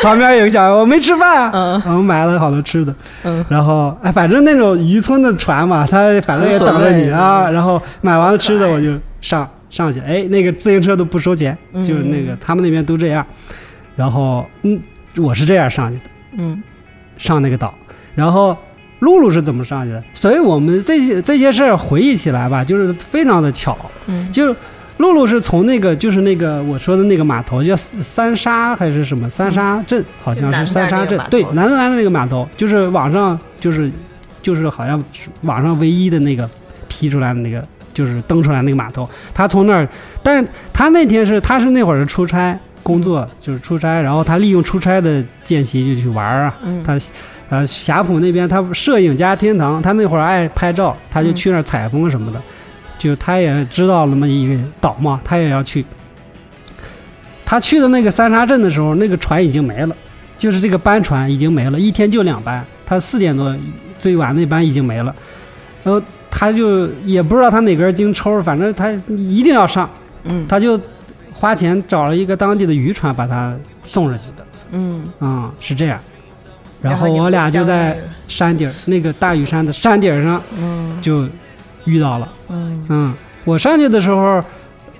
[0.03, 2.95] 旁边有个小孩，我没吃饭啊，嗯我们买了好多吃的。
[3.25, 7.51] 嗯然后哎，反正那种渔村的船嘛，他反正也等着你啊。
[7.51, 9.99] 然后买完了吃的，我就上上去。
[10.01, 13.27] 哎，那个自行车都不收钱，嗯就是那个他们那边都这样。
[13.97, 14.81] 然后嗯，
[15.19, 16.05] 我是这样上去的。
[16.33, 16.62] 嗯
[17.16, 17.75] 上那个岛，
[18.14, 18.57] 然后
[19.01, 20.03] 露露是怎么上去的？
[20.14, 23.77] 所以我们这些这些事儿回忆起来吧，就是非常的巧。
[24.07, 24.55] 嗯就是
[24.99, 33.91] 露露是从那个就是那个我说的那个码头叫三沙还是什么三沙镇，好像是三沙镇，对，南南的那个码头，就是网上就是
[34.43, 36.49] 就是好像是网上唯一的那个
[36.89, 37.66] 批出来的那个。
[37.95, 39.89] 就是登出来那个码头，他从那儿，
[40.23, 42.57] 但是他那天是他是那会儿是出差
[42.89, 46.99] 工作，就是出差，然后他利用出差的间隙就去玩儿啊，嗯他
[47.51, 52.41] 呃霞浦那边他摄影家天堂，他那会儿爱拍照，他就去那儿采风什么的，
[52.99, 55.84] 就他也知道那么一个岛嘛，他也要去。
[57.45, 59.95] 他去的那个三沙镇的时候，那个船已经没了，
[60.39, 63.55] 就是这个班船已经没了，一天就两班，他四点多
[63.99, 65.14] 最晚那班已经没了，
[65.82, 69.89] 然后他就也不知道他哪根筋抽，反正他一定要上，
[70.24, 70.78] 嗯他就
[71.39, 74.45] 花钱找了一个当地的渔船把他送上去的。
[74.72, 75.99] 嗯啊、是这样。
[76.82, 81.26] 然后我俩就在山顶儿，那个大屿山的山顶儿上嗯就
[81.84, 82.28] 遇到了。
[82.49, 83.14] 嗯嗯，
[83.45, 84.43] 我上去的时候，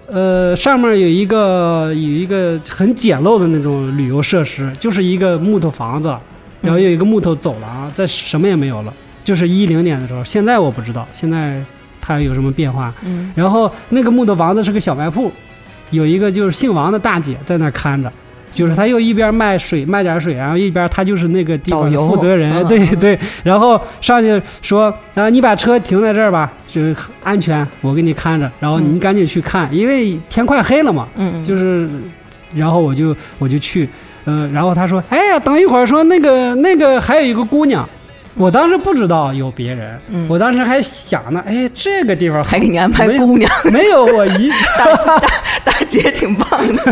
[0.07, 6.09] 呃，上面有一个有一个很简陋的那种旅游设施，就是一个木头房子，
[6.61, 8.93] 然后有一个木头走廊，再什么也没有了。
[9.25, 11.63] 就是一零年的时候，现在我不知道，现在
[12.01, 12.93] 它有什么变化。
[13.05, 15.31] 嗯然后那个木头房子是个小卖铺，
[15.91, 18.11] 有一个就是姓王的大姐在那儿看着，
[18.53, 23.19] 就是她又一边卖水卖点水，然后一边她就是那个地方负责人，嗯对对。
[23.43, 31.89] 然后上去说啊，你把车停在这儿吧，就是安全，我给你看着，然后你嗯赶紧去看，因为天快黑了嘛，嗯就是，
[32.55, 33.89] 然后我就我就去，
[34.25, 37.89] 呃，然后他说，哎呀，等一会儿说那个那个还有一个姑娘。
[38.39, 40.27] 我当时不知道有别人，嗯。
[40.29, 44.49] 我当时还想呢，哎，这个地方还给你安排姑娘， 没有我一
[45.65, 46.83] 大姐挺棒的。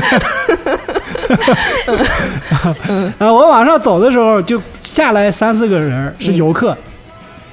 [3.18, 6.76] 啊，我往上走的时候就下来三四个人是游客，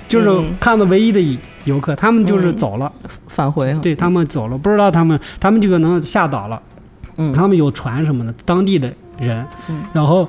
[0.07, 2.91] 就是嗯看到唯一的游客，他们就是走了，
[3.27, 3.71] 返回。
[3.71, 6.61] 啊，对他们走了，不知道他们他们就可能吓倒了，
[7.17, 7.31] 嗯。
[7.33, 9.81] 他们有船什么的，当地的人，嗯。
[9.93, 10.27] 然后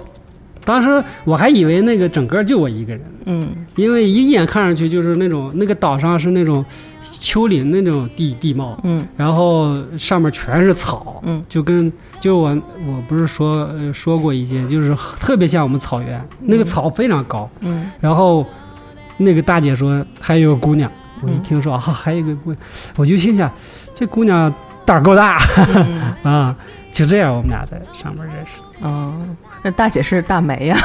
[0.64, 3.48] 当时我还以为那个整个就我一个人，嗯。
[3.76, 6.64] 因为一眼看上去就是那种那个岛上是那种
[7.02, 9.06] 丘陵那种地地貌，嗯。
[9.16, 11.44] 然后上面全是草，嗯。
[11.48, 12.48] 就跟就我
[12.86, 17.90] 我不是说呃说过一些，就是特别像我们草原，那个草非常高，嗯。
[18.00, 18.46] 然后
[19.16, 20.90] 那个大姐说还有个姑娘，
[21.20, 22.58] 我一嗯听说啊还有一个姑娘，
[22.96, 23.50] 我就心想
[23.94, 24.52] 这姑娘
[24.84, 25.38] 胆儿够大。
[25.66, 26.00] 嗯。
[26.32, 26.56] 啊，
[26.95, 29.12] 就这样我们俩在上面认识，哦，
[29.62, 30.78] 那大姐是大梅呀，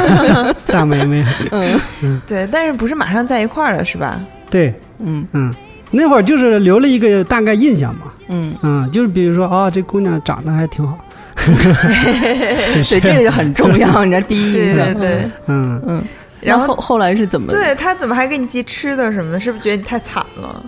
[0.68, 1.24] 大梅梅。
[1.50, 1.80] 嗯。
[2.02, 4.20] 嗯，对，但是不是马上在一块儿了是吧？
[4.50, 5.26] 对，嗯。
[5.32, 5.52] 嗯，
[5.90, 10.98] 那会儿就是留了一个大概印象嘛，嗯，嗯，就是比如说啊这姑娘长得还挺好，
[11.34, 14.94] 对，这个就很重要，你知道第一印对象。
[14.94, 15.82] 对，对，嗯。
[15.86, 16.04] 嗯，
[16.42, 17.48] 然后后后来是怎么？
[17.48, 19.40] 对他怎么还给你寄吃的什么的？
[19.40, 20.62] 是不是觉得你太惨了？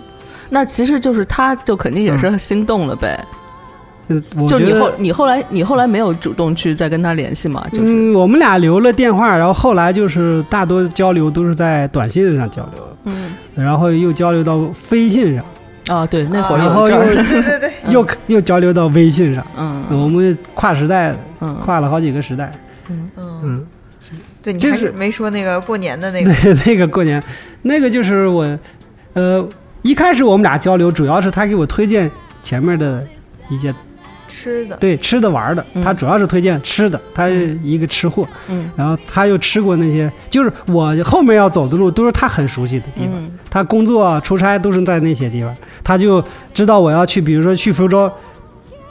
[0.49, 3.23] 那其实就是他，就肯定也是心动了呗。
[4.47, 7.63] 就你后你后来你后来没有主动去再跟他联系嘛？
[7.71, 13.33] 就是嗯，我们俩留了电话，然后后来就是大多交流都是在短信上交流，嗯。
[13.55, 15.45] 然后又交流到飞信上，
[15.89, 17.03] 哦对，那会儿然后又
[17.89, 19.83] 又又交流到微信上，嗯。
[19.91, 21.55] 我们跨时代，嗯。
[21.63, 22.51] 跨了好几个时代。
[22.89, 23.39] 嗯，嗯。
[23.43, 23.65] 嗯，
[24.41, 27.21] 对你这是还是没说那个过年的那个， 对，那个过年，
[27.61, 28.57] 那个就是我，
[29.13, 29.47] 呃，
[29.83, 32.09] 一开始我们俩交流，主要是他给我推荐
[32.41, 33.05] 前面的
[33.49, 33.73] 一些
[34.39, 35.83] 吃的，对吃的玩的，嗯。
[35.83, 38.71] 他主要是推荐吃的，他是一个吃货，嗯。
[38.77, 43.11] 然后他又吃过那些，就是我后面要走的路都是他很熟悉的地方。
[43.15, 43.31] 嗯。
[43.49, 45.53] 他工作出差都是在那些地方，
[45.83, 48.09] 他就知道我要去，比如说去福州，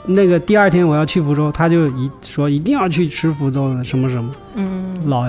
[0.05, 5.01] 那个第二天我要去福州，他就一说一定要去吃福州的什么什么嗯。
[5.07, 5.25] 老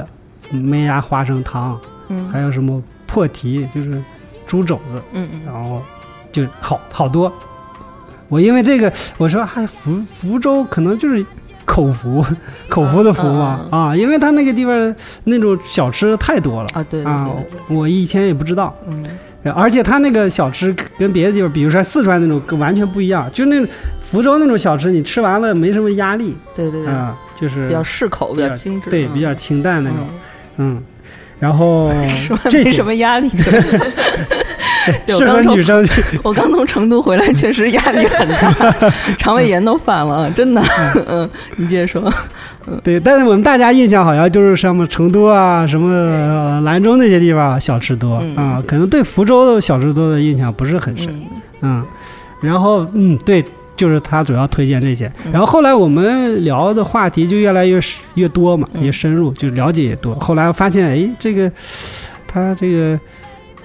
[0.50, 2.28] 梅芽花生糖，嗯。
[2.28, 4.02] 还有什么破蹄，就是
[4.46, 5.40] 猪肘子，嗯嗯。
[5.46, 5.80] 然后
[6.30, 7.32] 就好好多。
[8.30, 11.22] 我因为这个，我说还福福州可能就是
[11.66, 12.24] 口福，
[12.70, 14.94] 口福的福嘛、嗯啊，因为他那个地方
[15.24, 17.28] 那种小吃太多了啊对对啊
[17.68, 18.74] 我以前也不知道。
[18.88, 19.04] 嗯
[19.54, 23.26] 而且它那个小吃跟别的地方，比如说四川那种，完全不一样。
[23.32, 23.56] 就那
[24.02, 29.98] 福州那种小吃，你吃完了没什么压力对对对，啊、就是比较适口，比较精致，对，嗯比较清淡那种。
[30.58, 30.82] 嗯，
[31.38, 31.90] 然后
[32.50, 33.30] 这没什么压力。
[35.06, 35.86] 对我适刚从女生。
[36.22, 40.62] 我刚从成都回来，确实压力很大， 肠胃炎都犯了，真的。
[41.08, 42.12] 嗯，你接着说。
[42.84, 51.08] 对，但是我们大家印象好像就是什么成都啊、什么呃兰州那些地方小吃多嗯啊，可能对福州的小吃多的印象不是很深。
[51.08, 51.26] 嗯
[51.62, 51.84] 嗯，
[52.40, 53.44] 然后嗯，对，
[53.76, 55.10] 就是他主要推荐这些。
[55.24, 57.80] 嗯然后后来我们聊的话题就越来越
[58.14, 60.14] 越多嘛，嗯越深入，就了解也多。
[60.16, 61.50] 后来发现，哎，这个
[62.28, 62.98] 他这个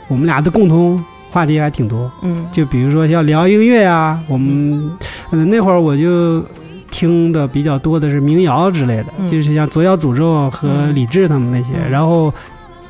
[0.07, 2.11] 我们俩的共同话题还挺多。
[2.21, 2.45] 嗯。
[2.51, 4.91] 就比如说像聊音乐啊，我们
[5.31, 6.43] 嗯那会儿我就
[6.89, 9.27] 听的比较多的是民谣之类的，嗯。
[9.27, 10.95] 就是像左小诅咒和嗯。
[10.95, 11.73] 李志他们那些。
[11.83, 11.91] 嗯。
[11.91, 12.33] 然后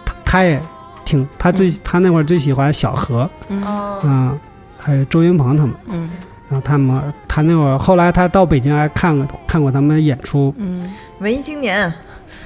[0.06, 0.62] 他他也
[1.06, 3.64] 听，他最、他那会儿最喜欢小何，嗯。
[3.64, 4.40] 哦，嗯，
[4.78, 5.76] 还有周云鹏他们。
[5.88, 6.10] 嗯。
[6.48, 10.86] 然后他们他那会儿后来他到北京还看过看过他们演出，嗯，
[11.18, 11.92] 文艺青年，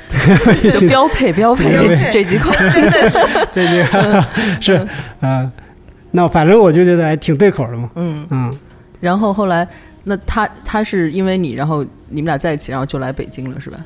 [0.72, 2.56] 就标配标配这几这几款。
[3.52, 4.26] 这个
[4.60, 4.74] 是
[5.22, 5.50] 啊、
[6.12, 8.54] 那反正我就觉得还挺对口的嘛，嗯，嗯。
[9.00, 9.68] 然后后来，
[10.04, 13.78] 那他他是因为你，然后你们俩在一起，然后就来北京了，是吧？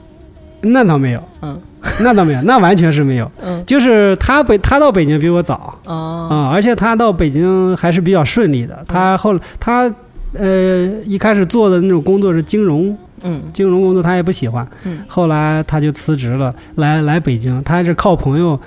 [0.61, 1.59] 那倒没有，嗯
[1.99, 3.29] 那倒没有，那完全是没有。
[3.43, 8.81] 嗯就是他北他到北京比我早哦啊、而且他到北京还是比较顺利的。
[8.87, 9.93] 他后他
[10.33, 13.41] 呃一开始做的那种工作是金融嗯。
[13.53, 14.99] 金融工作，他也不喜欢，嗯。
[15.07, 17.61] 后来他就辞职了，来来北京。
[17.63, 18.59] 他是靠朋友，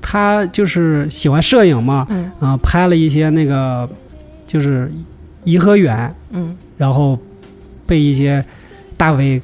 [0.00, 2.30] 他就是喜欢摄影嘛，嗯。
[2.40, 3.88] 啊、拍了一些那个
[4.46, 4.90] 就是
[5.44, 6.56] 颐和园，嗯。
[6.76, 7.18] 然后
[7.86, 8.44] 被一些
[8.96, 9.40] 大 V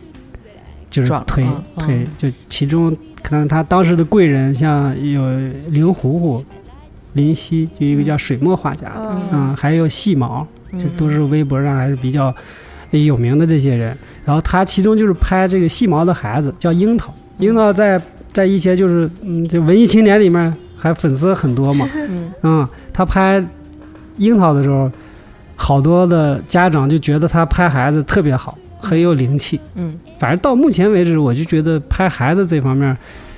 [0.90, 1.44] 就是推
[1.78, 5.22] 推，就其中可能他当时的贵人像有
[5.70, 6.44] 林虎虎、
[7.14, 9.22] 林夕，就一个叫水墨画家，嗯。
[9.32, 12.32] 嗯，还有细毛，这嗯都是微博上还是比较
[12.90, 13.96] 有名的这些人。
[14.24, 18.00] 然后他其中就是拍这个细毛的孩子，叫樱桃，嗯樱桃在
[18.32, 22.32] 在一些就是嗯，就文艺青年里面还粉丝很多嘛， 嗯。
[22.42, 23.44] 嗯，他拍
[24.16, 24.90] 樱桃的时候，
[25.56, 29.60] 好多的家长就觉得他拍孩子特别好，很有灵气。
[29.74, 29.98] 嗯。
[30.18, 32.96] 反正到目前为止，我就觉得拍孩子这方面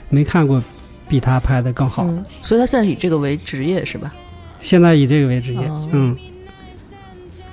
[0.08, 0.62] 没看过
[1.08, 2.04] 比他拍的更好。
[2.08, 4.12] 嗯，所以他现在以这个为职业是吧？
[4.60, 5.88] 现在以这个为职业，哦。
[5.92, 6.16] 嗯，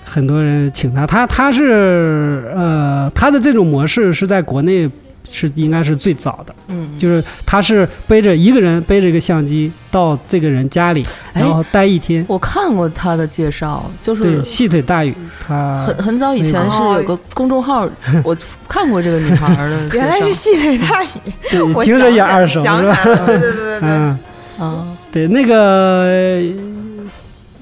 [0.04, 4.90] 很多人请他，他他是呃，他的这种模式是在国内
[5.32, 11.04] 是应该是最早的，嗯，就是他是背着一个人背着一个相机到这个人家里，
[11.34, 12.24] 哎然后待一天。
[12.28, 15.14] 我看过他的介绍，就是对，细腿大雨，
[15.46, 17.90] 他很很早以前是有个公众号，
[18.24, 19.88] 我看过这个女孩儿的。
[19.98, 21.08] 原来是细腿大雨，
[21.50, 22.78] 对我听着也耳熟是吧？
[22.78, 23.80] 想起来了对对对对。
[23.80, 24.20] 对，嗯，
[24.60, 26.40] 啊，对，那个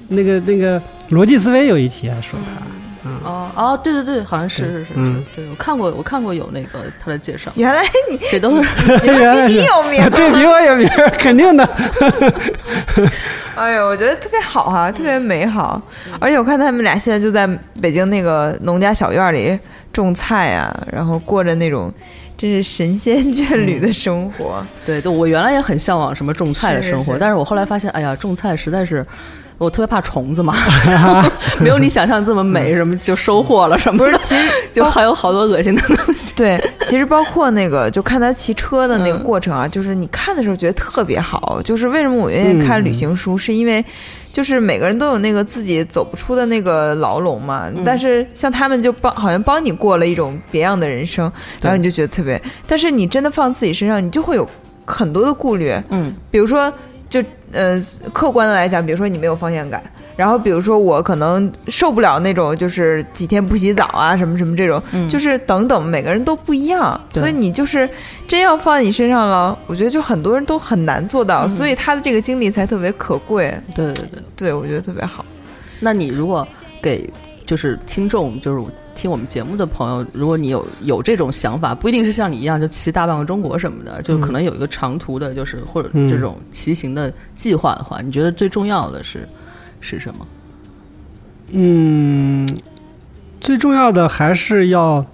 [0.08, 0.82] 那个那个
[1.12, 8.70] 逻辑思维有一期还说他，嗯，哦哦，对对对，好像是是是是嗯，对我看过，我看过有那个他的介绍，原来你这都是
[9.06, 11.68] 原来是比你有名， 对比我有名儿，肯定的。
[13.54, 15.80] 哎呦，我觉得特别好哈、特别美好。
[16.18, 17.46] 而且我看他们俩现在就在
[17.82, 19.58] 北京那个农家小院里
[19.92, 21.92] 种菜啊，然后过着那种
[22.38, 24.64] 真是神仙眷侣的生活。
[24.86, 27.18] 对对，我原来也很向往什么种菜的生活，是是是。
[27.20, 29.04] 但是我后来发现，哎呀，种菜实在是。
[29.62, 30.54] 我特别怕虫子嘛，
[31.60, 36.34] 没有你想象这么美，什么就收获了什么的，不是，其实 就还有好多恶心的东西。
[36.34, 41.60] 对，其实包括那个，就看他骑车的那个嗯过程啊，就是你看的时候觉得特别好。
[41.64, 43.84] 就是为什么我愿意看旅行书，是因为
[44.32, 47.70] 就是每个人都有那个自己走不出的那个牢笼嘛。
[47.84, 51.30] 但是像他们就帮，好像帮你过了一种别样的人生，
[51.60, 52.40] 然后你就觉得特别。
[52.66, 54.48] 但是你真的放自己身上，你就会有
[54.84, 55.72] 很多的顾虑。
[55.90, 56.72] 嗯比如说，
[57.08, 57.22] 就
[57.52, 57.80] 呃，
[58.12, 59.82] 客观的来讲，比如说你没有方向感，
[60.16, 65.08] 然后比如说我可能受不了那种就是几天不洗澡啊，什么什么这种，嗯。
[65.08, 67.88] 就是等等，每个人都不一样，所以你就是
[68.26, 71.50] 真要放在你身上了，我觉得就很多人都很难做到，嗯。
[71.50, 75.24] 所以他的这个经历才特别可贵，对对对，对我觉得特别好。
[75.80, 76.46] 那你如果
[76.80, 77.08] 给
[77.44, 78.64] 就是听众，就是
[78.94, 89.28] 听我们节目的朋友，如果你有有这种想法，不一定是像你一样就骑大半个中国什么的，就可能有一个长途的，就是或者嗯这种骑行的计划的话，你觉得最重要的是
[89.80, 90.26] 是什么？
[91.54, 92.48] 嗯，
[93.40, 95.04] 最重要的还是要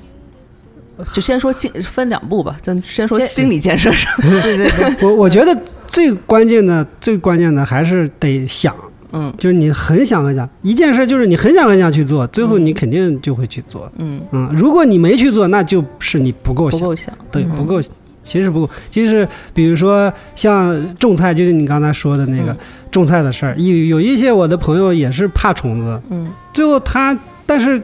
[1.13, 4.13] 就先说进分两步吧，咱先说心理建设上。
[4.23, 5.57] 对对对，我我觉得
[5.87, 8.75] 最关键的最关键的还是得想，
[9.13, 9.33] 嗯。
[9.39, 13.91] 就是你很想很想一件事，就是你很想很想去做，最后你肯定就会去做。
[13.99, 17.15] 嗯，嗯，如果你没去做，那就是你不够想，不够想。
[17.31, 17.51] 对，嗯。
[17.57, 17.81] 不够。
[18.25, 22.57] 其实不够，其实比如说像种菜，就是你刚才说的那个、嗯。
[22.91, 26.31] 种菜的事儿，有有一些我的朋友也是怕虫子，嗯。
[26.53, 27.81] 最后他但是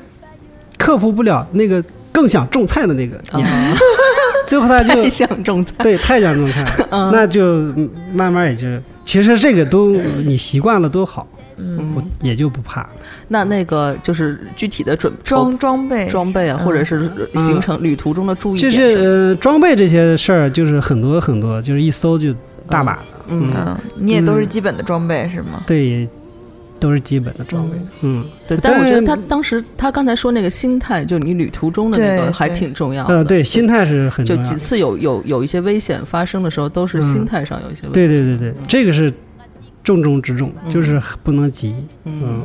[0.77, 1.83] 克服不了那个
[2.13, 3.57] 更想种菜的那个念头。
[3.57, 3.75] 啊，
[4.47, 5.75] 最后他就太像种菜。
[5.83, 8.67] 对太想种菜那就嗯慢慢也就
[9.05, 9.93] 其实这个都
[10.25, 11.27] 你习惯了都好，
[11.59, 12.91] 嗯，不也就不怕了。
[13.29, 18.71] 那那个就是具体的准装装备装备啊，嗯或者是行程旅途中的注意就。
[18.71, 22.35] 是呃装备这些事儿，就是很多很多，就是一搜就
[22.69, 25.63] 大把的，嗯，嗯，你也都是嗯基本的装备是吗？
[25.67, 26.09] 对，
[26.85, 27.77] 都是基本的装备。
[28.03, 28.59] 嗯对。
[28.59, 33.15] 但是我觉得他当时他刚才说那个心态，就你旅途中的那个还挺重要的。
[33.15, 34.47] 呃，对，心态是很重要的。
[34.47, 37.95] 就几次有有有一些危险发生的时候，都是嗯心态上有一些问题。
[37.95, 39.11] 对对对对，这个是
[39.83, 41.75] 重中之重，嗯就是不能急。
[42.05, 42.43] 嗯嗯，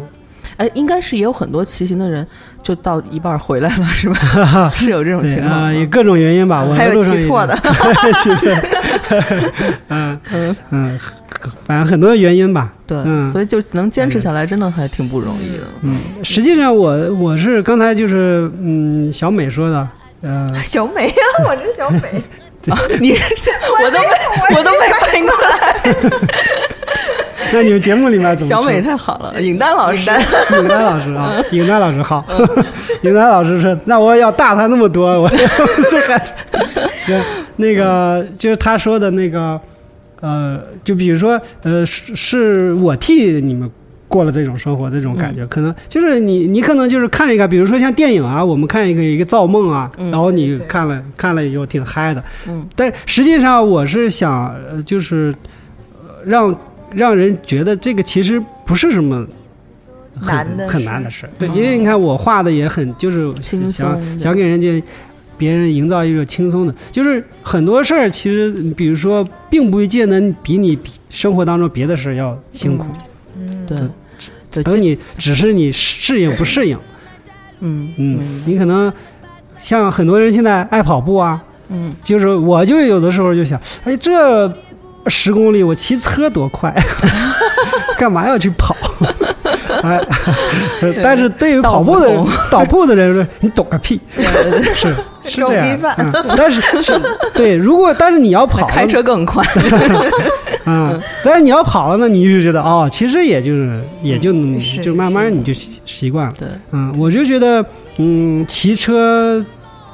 [0.56, 2.26] 哎，应该是也有很多骑行的人
[2.64, 4.72] 就到一半回来了，是吧？
[4.74, 5.74] 是有这种情况吗。
[5.74, 6.64] 有各种原因吧。
[6.64, 7.56] 我还有路上也骑错的，
[8.24, 8.64] 骑错的。
[9.90, 11.00] 嗯 嗯，嗯，
[11.66, 12.72] 反正很多原因吧。
[12.88, 13.32] 对，嗯。
[13.32, 15.64] 所以就能坚持下来，真的还挺不容易的。
[15.82, 19.88] 嗯，实际上我我是刚才就是嗯小美说的，
[20.24, 21.14] 呃， 小美呀，
[21.48, 22.00] 我是小美，
[23.00, 23.52] 你是
[23.84, 25.96] 我都没我都没反应过来，
[27.54, 30.12] 那你们节目里面怎么小美太好了，尹丹老师，
[30.60, 32.24] 尹丹老师啊，尹丹老师好，
[33.02, 35.38] 尹丹老师说，那我要大他那么多，我这
[36.08, 36.20] 还，
[37.08, 37.22] 对，
[37.56, 39.60] 那个就是他说的那个，
[40.22, 43.70] 呃，就比如说，呃，是是我替你们。
[44.10, 55.32] 过了这种生活，这种感觉，可能就是你，你可能就是看一个，比如说像电影啊，我们看一个一个造梦啊，嗯然后你看了看了以后挺嗨的，嗯但实际上我是想，呃就是
[55.94, 56.60] 呃让
[56.92, 59.24] 让人觉得这个其实不是什么
[60.20, 61.30] 很很难的事难的事。
[61.38, 63.32] 对，嗯因为你看我画的也很就是
[63.72, 64.82] 想想给人家
[65.40, 70.78] 别人营造一种轻松的，就是很多事儿其实比如说并不见得比你
[71.10, 72.86] 生活当中别的事儿要辛苦，
[73.40, 73.78] 嗯，对。
[74.52, 76.76] 对，等你只是你适应不适应。
[77.60, 78.92] 嗯嗯，你可能
[79.62, 81.40] 像很多人现在爱跑步啊，
[81.70, 81.94] 嗯。
[82.04, 84.52] 就是我就有的时候就想，哎，这
[85.06, 86.76] 十公里我骑车多快，
[87.96, 88.76] 干嘛要去跑？
[89.84, 90.02] 哎，
[91.04, 94.02] 但是对于跑步的人，跑步的人说，你懂个屁，
[94.74, 94.96] 是
[95.30, 95.80] 是装这样。
[95.98, 97.00] 嗯， 但是是
[97.34, 99.44] 对，如果但是你要跑开车更快，
[100.66, 104.32] 嗯，但是你要跑了呢，你就觉得哦，其实也就是也就
[104.82, 106.34] 就慢慢你就习习惯了。
[106.38, 107.64] 对，嗯，我就觉得，
[107.98, 109.44] 嗯，骑车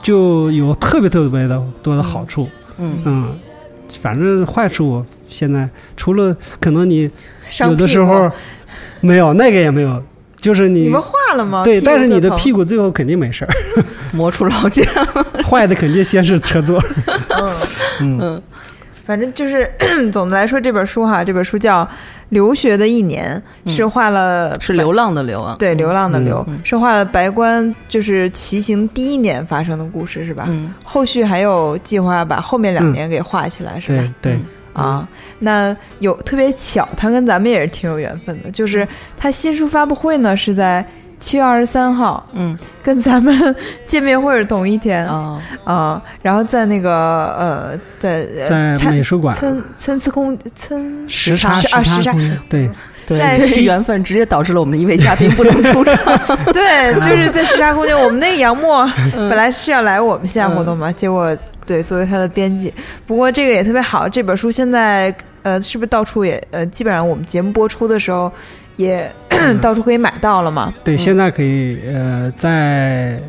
[0.01, 2.49] 就有特别特别的多的好处。
[2.79, 3.35] 嗯嗯，
[4.01, 7.09] 反正坏处现在除了可能你
[7.61, 8.29] 有的时候
[9.01, 10.03] 没有那个也没有，
[10.45, 11.63] 就是你你们画了吗？
[11.65, 13.49] 对，但是你的屁股最后肯定没事儿，
[14.13, 14.85] 磨出老茧，
[15.49, 16.79] 坏的肯定先是车座。
[17.29, 17.53] 嗯，
[18.01, 18.19] 嗯。
[18.21, 18.41] 嗯。
[19.05, 19.67] 反正就是
[20.13, 21.83] 总的来说，这本书哈，这本书叫
[22.29, 23.73] 《留学的一年》，嗯。
[23.73, 26.59] 是画了是流浪的流啊，对流浪的流，嗯。
[26.63, 30.45] 是画了白关就是骑行第一年发生的故事，是吧？
[30.49, 30.71] 嗯。
[30.83, 34.03] 后续还有计划把后面两年给画起来，是吧？
[34.21, 34.39] 对对，
[34.73, 35.07] 啊，
[35.39, 38.87] 那有特别巧，他跟咱们也是挺有缘分的，就是
[39.17, 40.85] 他新书发布会呢是在
[41.19, 42.57] 七月二十三号，嗯。
[42.83, 43.55] 跟咱们
[43.87, 49.35] 见面会是同一天啊啊，然后在那个呃，在呃在参美术馆。
[49.35, 52.15] 参参差空参时差时啊时差
[52.47, 52.69] 对，
[53.07, 55.95] 对，在这是缘分，直接导致了我们的一位嘉宾不能出场。
[56.51, 57.95] 对，就是在时差空间。
[57.95, 62.73] 我们那个杨默本来是要来我们线下活动嘛，结果对作为他的编辑，
[63.05, 64.09] 不过这个也特别好。
[64.09, 65.13] 这本书现在
[65.43, 68.31] 呃，是不是到处也呃，基本上我们节目播出的时候
[68.77, 69.07] 也
[69.61, 70.73] 到处可以买到了嘛？
[70.83, 73.19] 对，现在可以呃，在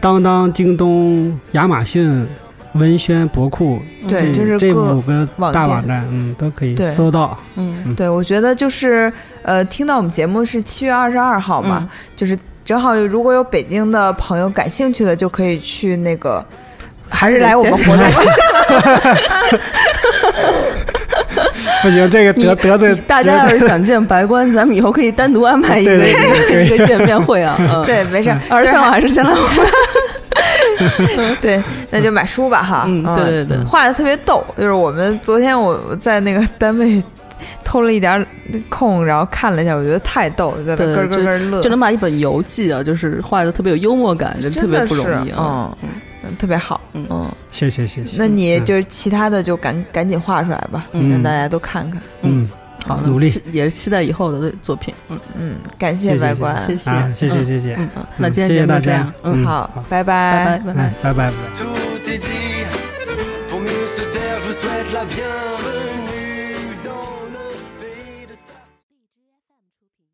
[0.00, 2.26] 当当、京东、亚马逊、
[2.74, 7.38] 文轩、博库对，就是这各五个大网站，嗯，都可以搜到。
[7.56, 16.44] 嗯对，我觉得就是呃，听到我们节目是七月二十二号嘛，就是正好如果有北京的朋友感兴趣的，就可以去那个。
[17.10, 18.20] 还是来我们活动吧。
[21.82, 27.56] 不行，这个得得罪大家要是想见白关，咱们以后可以单独安排一个一个见面会啊。
[27.60, 28.40] 嗯，对，没事儿。
[28.48, 29.48] 二十三号还是先来我们。
[31.40, 32.84] 对，那就买书吧哈。
[32.86, 37.02] 嗯，对对对，画的特别逗，就是我们昨天我我在那个单位
[37.62, 38.24] 偷了一点
[38.68, 45.76] 空，然后看了一下，我觉得太逗了，在那对咯咯咯乐，就能把一本游记啊，就是画的特别有幽默感，就特别不容易啊。
[45.82, 45.88] 嗯，
[46.24, 47.30] 嗯特别好，嗯嗯。
[47.50, 48.16] 谢谢谢谢。
[48.18, 52.00] 那你嗯就是其他的就赶赶紧画出来吧，嗯让大家都看看。
[52.22, 52.48] 嗯
[52.86, 54.94] 好，努力也是期待以后的作品。
[55.08, 57.74] 嗯，嗯，感谢谢谢白关，谢谢啊，谢谢嗯谢谢。
[57.76, 59.12] 嗯，嗯那今天就这样。
[59.22, 60.94] 嗯，嗯好好，拜拜拜拜。
[61.02, 61.32] 拜拜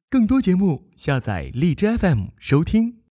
[0.09, 3.00] 更多节目，下载荔枝 FM 收听。